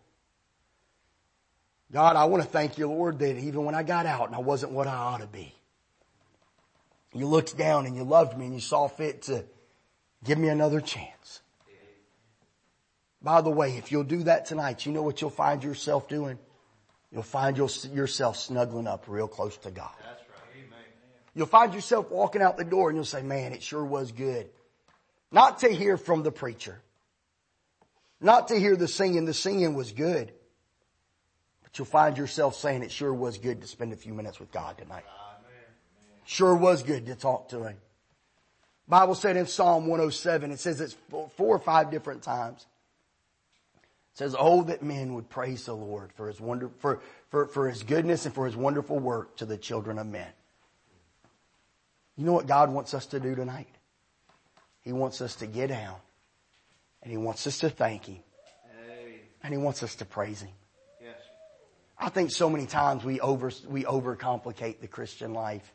[1.93, 4.39] God, I want to thank you, Lord, that even when I got out and I
[4.39, 5.55] wasn't what I ought to be,
[7.13, 9.45] you looked down and you loved me and you saw fit to
[10.25, 11.41] give me another chance.
[13.23, 16.39] By the way, if you'll do that tonight, you know what you'll find yourself doing?
[17.13, 19.91] You'll find yourself snuggling up real close to God.
[20.03, 20.65] That's right.
[20.67, 20.79] Amen.
[21.35, 24.49] You'll find yourself walking out the door and you'll say, man, it sure was good.
[25.33, 26.81] Not to hear from the preacher.
[28.21, 29.25] Not to hear the singing.
[29.25, 30.33] The singing was good.
[31.63, 34.53] But you'll find yourself saying it sure was good to spend a few minutes with
[34.53, 35.05] God tonight.
[36.25, 37.77] Sure was good to talk to Him.
[38.87, 42.67] Bible said in Psalm 107, it says it's four or five different times.
[44.21, 47.01] It says, Oh, that men would praise the Lord for his wonder, for,
[47.31, 50.29] for, for his goodness and for his wonderful work to the children of men.
[52.17, 53.75] You know what God wants us to do tonight?
[54.83, 55.97] He wants us to get down
[57.03, 58.19] and he wants us to thank him
[59.43, 60.53] and he wants us to praise him.
[61.03, 61.17] Yes.
[61.99, 65.73] I think so many times we over, we overcomplicate the Christian life.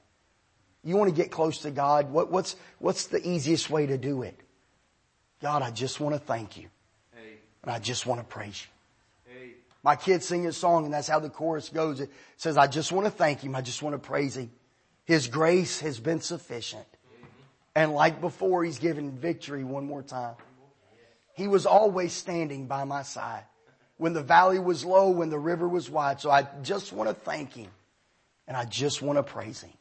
[0.84, 2.12] You want to get close to God?
[2.12, 4.40] What, what's, what's the easiest way to do it?
[5.42, 6.68] God, I just want to thank you.
[7.66, 8.70] And I just want to praise you.
[9.84, 12.00] My kids sing a song and that's how the chorus goes.
[12.00, 13.56] It says, I just want to thank him.
[13.56, 14.52] I just want to praise him.
[15.04, 16.88] His grace has been sufficient.
[16.88, 17.26] Mm-hmm.
[17.76, 20.36] And like before, he's given victory one more time.
[21.34, 23.44] He was always standing by my side
[23.98, 26.20] when the valley was low, when the river was wide.
[26.20, 27.70] So I just want to thank him
[28.48, 29.74] and I just want to praise him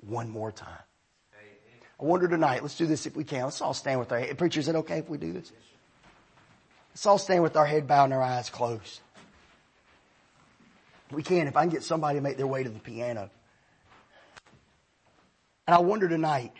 [0.00, 0.68] one more time.
[2.00, 3.44] I wonder tonight, let's do this if we can.
[3.44, 4.36] Let's all stand with our head.
[4.36, 5.52] Preacher, is it okay if we do this?
[6.96, 9.00] Let's all stand with our head bowed and our eyes closed.
[11.10, 13.28] We can, if I can get somebody to make their way to the piano.
[15.66, 16.54] And I wonder tonight,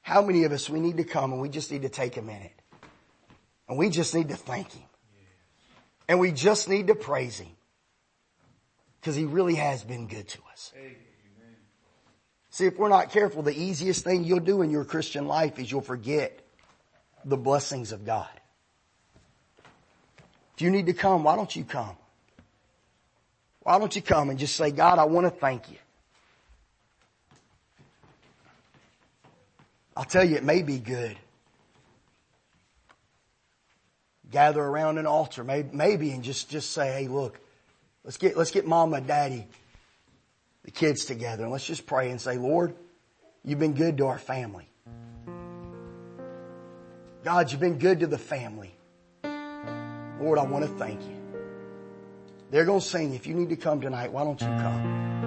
[0.00, 2.22] how many of us we need to come and we just need to take a
[2.22, 2.54] minute.
[3.68, 4.88] And we just need to thank Him.
[6.08, 7.52] And we just need to praise Him.
[8.98, 10.72] Because He really has been good to us.
[12.48, 15.70] See, if we're not careful, the easiest thing you'll do in your Christian life is
[15.70, 16.40] you'll forget
[17.26, 18.30] the blessings of God.
[20.62, 21.96] You need to come, why don't you come?
[23.62, 25.78] Why don't you come and just say, God, I want to thank you.
[29.96, 31.16] I'll tell you, it may be good.
[34.30, 37.40] Gather around an altar, maybe, maybe and just, just say, hey, look,
[38.04, 39.46] let's get, let's get mama and daddy
[40.64, 42.74] the kids together and let's just pray and say, Lord,
[43.44, 44.68] you've been good to our family.
[47.24, 48.71] God, you've been good to the family.
[50.22, 51.16] Lord, I want to thank you.
[52.52, 53.14] They're going to sing.
[53.14, 55.21] If you need to come tonight, why don't you come?